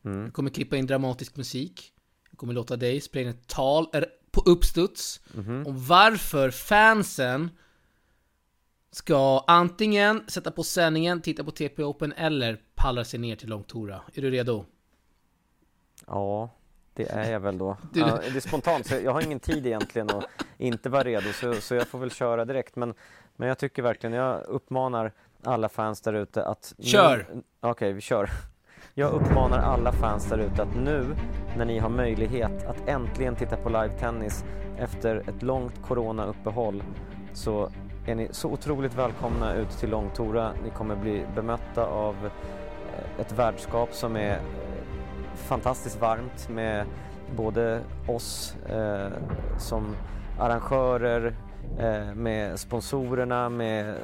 Mm. 0.04 0.22
Jag 0.22 0.32
kommer 0.32 0.50
klippa 0.50 0.76
in 0.76 0.86
dramatisk 0.86 1.36
musik. 1.36 1.92
Jag 2.30 2.38
kommer 2.38 2.54
låta 2.54 2.76
dig 2.76 3.00
spela 3.00 3.30
in 3.30 3.36
ett 3.36 3.48
tal 3.48 3.86
på 4.30 4.40
uppstuds 4.40 5.20
mm. 5.34 5.66
om 5.66 5.86
varför 5.86 6.50
fansen 6.50 7.50
ska 8.90 9.44
antingen 9.46 10.22
sätta 10.28 10.50
på 10.50 10.64
sändningen, 10.64 11.20
titta 11.20 11.44
på 11.44 11.50
TP 11.50 11.82
Open 11.82 12.12
eller 12.12 12.60
pallra 12.74 13.04
sig 13.04 13.20
ner 13.20 13.36
till 13.36 13.48
Långtora. 13.48 14.02
Är 14.14 14.22
du 14.22 14.30
redo? 14.30 14.64
Ja, 16.06 16.50
det 17.04 17.12
är 17.12 17.32
jag 17.32 17.40
väl 17.40 17.58
då. 17.58 17.76
Du... 17.92 18.00
Ja, 18.00 18.18
det 18.32 18.36
är 18.36 18.40
spontant, 18.40 18.86
så 18.86 18.94
jag 18.94 19.12
har 19.12 19.20
ingen 19.20 19.40
tid 19.40 19.66
egentligen 19.66 20.10
att 20.10 20.24
inte 20.58 20.88
vara 20.88 21.02
redo, 21.02 21.32
så, 21.32 21.54
så 21.54 21.74
jag 21.74 21.88
får 21.88 21.98
väl 21.98 22.10
köra 22.10 22.44
direkt. 22.44 22.76
Men, 22.76 22.94
men 23.36 23.48
jag 23.48 23.58
tycker 23.58 23.82
verkligen, 23.82 24.16
jag 24.16 24.42
uppmanar 24.42 25.12
alla 25.44 25.68
fans 25.68 26.00
där 26.00 26.12
ute 26.12 26.44
att... 26.44 26.74
Kör! 26.78 27.26
Okej, 27.30 27.70
okay, 27.70 27.92
vi 27.92 28.00
kör. 28.00 28.30
Jag 28.94 29.12
uppmanar 29.12 29.58
alla 29.58 29.92
fans 29.92 30.24
där 30.24 30.38
ute 30.38 30.62
att 30.62 30.76
nu 30.76 31.16
när 31.56 31.64
ni 31.64 31.78
har 31.78 31.88
möjlighet 31.88 32.66
att 32.66 32.88
äntligen 32.88 33.36
titta 33.36 33.56
på 33.56 33.68
live-tennis 33.68 34.44
efter 34.78 35.16
ett 35.16 35.42
långt 35.42 35.82
corona-uppehåll 35.82 36.82
så 37.32 37.70
är 38.06 38.14
ni 38.14 38.28
så 38.30 38.48
otroligt 38.50 38.94
välkomna 38.94 39.54
ut 39.54 39.70
till 39.70 39.90
Långtora. 39.90 40.52
Ni 40.64 40.70
kommer 40.70 40.96
bli 40.96 41.26
bemötta 41.34 41.86
av 41.86 42.14
eh, 42.24 43.20
ett 43.20 43.32
värdskap 43.32 43.94
som 43.94 44.16
är 44.16 44.40
fantastiskt 45.40 46.00
varmt 46.00 46.48
med 46.48 46.86
både 47.36 47.80
oss 48.06 48.56
eh, 48.68 49.08
som 49.58 49.96
arrangörer, 50.38 51.34
eh, 51.78 52.14
med 52.14 52.58
sponsorerna, 52.58 53.48
med, 53.48 53.94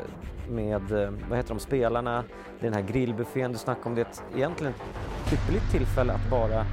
med 0.49 0.93
eh, 0.93 1.11
vad 1.29 1.39
heter 1.39 1.49
de, 1.49 1.59
spelarna, 1.59 2.25
den 2.61 2.75
här 2.75 2.83
grillbuffén 2.83 3.53
du 3.53 3.59
snackade 3.59 3.89
om. 3.89 3.95
Det 3.95 4.01
är 4.01 4.07
ett, 4.07 4.23
egentligen 4.37 4.75
ett 5.27 5.33
ypperligt 5.33 5.71
tillfälle 5.71 6.13
att 6.13 6.31
bara 6.31 6.67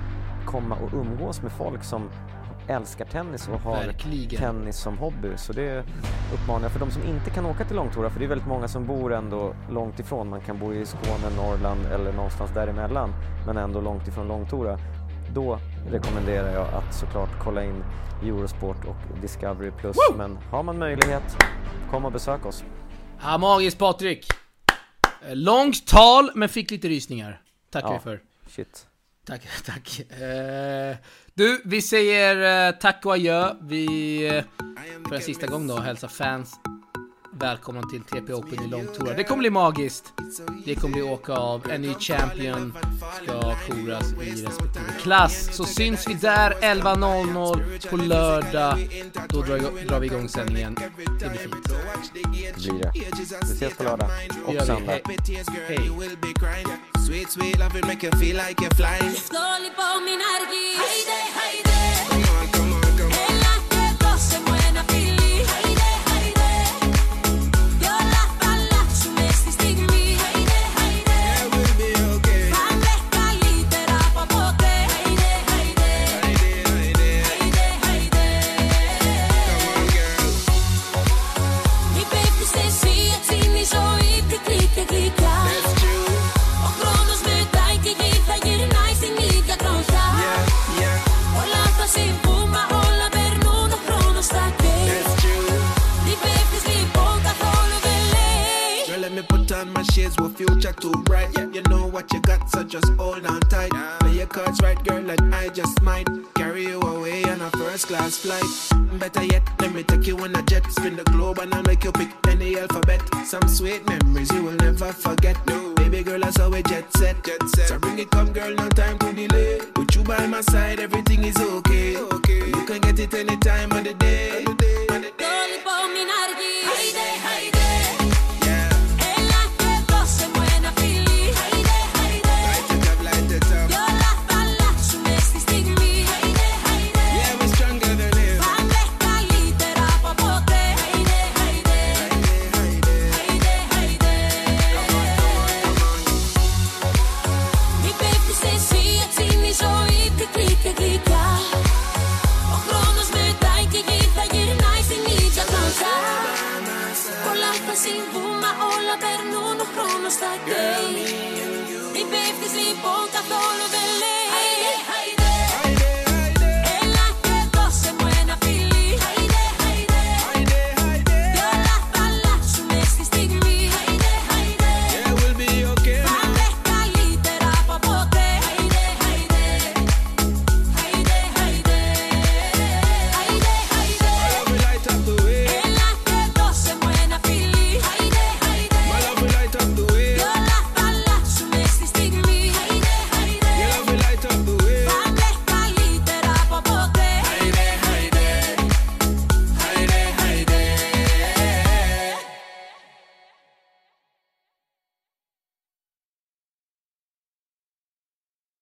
komma 0.45 0.75
och 0.75 0.93
umgås 0.93 1.41
med 1.41 1.51
folk 1.51 1.83
som 1.83 2.09
älskar 2.67 3.05
tennis 3.05 3.47
och 3.47 3.59
har 3.59 3.85
Verkligen. 3.85 4.41
tennis 4.41 4.77
som 4.77 4.97
hobby. 4.97 5.37
Så 5.37 5.53
det 5.53 5.85
uppmanar 6.33 6.61
jag 6.61 6.71
för 6.71 6.79
de 6.79 6.91
som 6.91 7.03
inte 7.03 7.29
kan 7.29 7.45
åka 7.45 7.65
till 7.65 7.75
Långtora, 7.75 8.09
för 8.09 8.19
det 8.19 8.25
är 8.25 8.29
väldigt 8.29 8.47
många 8.47 8.67
som 8.67 8.87
bor 8.87 9.13
ändå 9.13 9.55
långt 9.69 9.99
ifrån. 9.99 10.29
Man 10.29 10.41
kan 10.41 10.59
bo 10.59 10.73
i 10.73 10.85
Skåne, 10.85 11.35
Norrland 11.37 11.85
eller 11.85 12.13
någonstans 12.13 12.51
däremellan, 12.53 13.09
men 13.45 13.57
ändå 13.57 13.81
långt 13.81 14.07
ifrån 14.07 14.27
Långtora. 14.27 14.79
Då 15.35 15.59
rekommenderar 15.89 16.53
jag 16.53 16.67
att 16.73 16.95
såklart 16.95 17.29
kolla 17.43 17.63
in 17.63 17.83
Eurosport 18.23 18.85
och 18.85 19.19
Discovery+. 19.21 19.71
Plus. 19.71 19.97
Men 20.17 20.37
har 20.51 20.63
man 20.63 20.77
möjlighet, 20.77 21.37
kom 21.91 22.05
och 22.05 22.11
besök 22.11 22.45
oss. 22.45 22.63
Ja, 23.21 23.37
magiskt 23.37 23.77
Patrik! 23.79 24.27
Långt 25.33 25.87
tal, 25.87 26.31
men 26.35 26.49
fick 26.49 26.71
lite 26.71 26.87
rysningar. 26.87 27.41
Tackar 27.69 27.87
ja, 27.87 27.93
vi 27.93 27.99
för. 27.99 28.21
Shit. 28.49 28.87
Tack, 29.25 29.41
tack. 29.65 29.99
Eh, 30.21 30.95
du, 31.33 31.61
vi 31.65 31.81
säger 31.81 32.67
eh, 32.67 32.75
tack 32.79 33.05
och 33.05 33.13
adjö. 33.13 33.53
Vi, 33.61 34.25
eh, 34.27 34.43
för 35.07 35.15
en 35.15 35.21
sista 35.21 35.47
gång 35.47 35.67
då, 35.67 35.79
hälsar 35.79 36.07
fans 36.07 36.59
välkomna 37.39 37.81
till 37.81 38.01
TP 38.03 38.33
Open 38.33 38.63
i 38.63 38.67
Långtora. 38.67 39.13
Det 39.13 39.23
kommer 39.23 39.39
bli 39.39 39.49
magiskt. 39.49 40.13
Det 40.65 40.75
kommer 40.75 40.93
bli 40.93 41.01
åka 41.01 41.33
av. 41.33 41.69
En 41.69 41.81
ny 41.81 41.93
champion 41.93 42.73
ska 43.23 43.41
koras 43.41 44.13
i 44.13 44.45
respektive 44.45 44.93
klass. 45.01 45.49
Så 45.51 45.65
syns 45.65 46.07
vi 46.07 46.13
där 46.13 46.51
11.00 46.51 47.89
på 47.89 47.97
lördag. 47.97 48.89
Då 49.29 49.41
drar, 49.41 49.87
drar 49.87 49.99
vi 49.99 50.07
igång 50.07 50.29
sändningen. 50.29 50.75
Det 50.75 51.29
blir 51.29 51.39
fint. 51.39 51.69
Det 52.55 52.71
blir 52.71 52.83
det. 52.83 52.91
Vi 52.93 53.23
ses 53.53 53.77
på 53.77 53.83
lördag 53.83 54.09
och 54.45 54.65
söndag. 54.65 54.91
Hej. 54.91 55.03
Hej. 55.67 56.65
Sweet, 57.07 57.31
sweet 57.31 57.59
loving 57.59 57.87
make 57.87 58.03
you 58.03 58.11
feel 58.11 58.37
like 58.37 58.61
you're 58.61 58.75
flying. 58.75 59.13
Slowly 59.13 59.69
flight. 108.17 108.72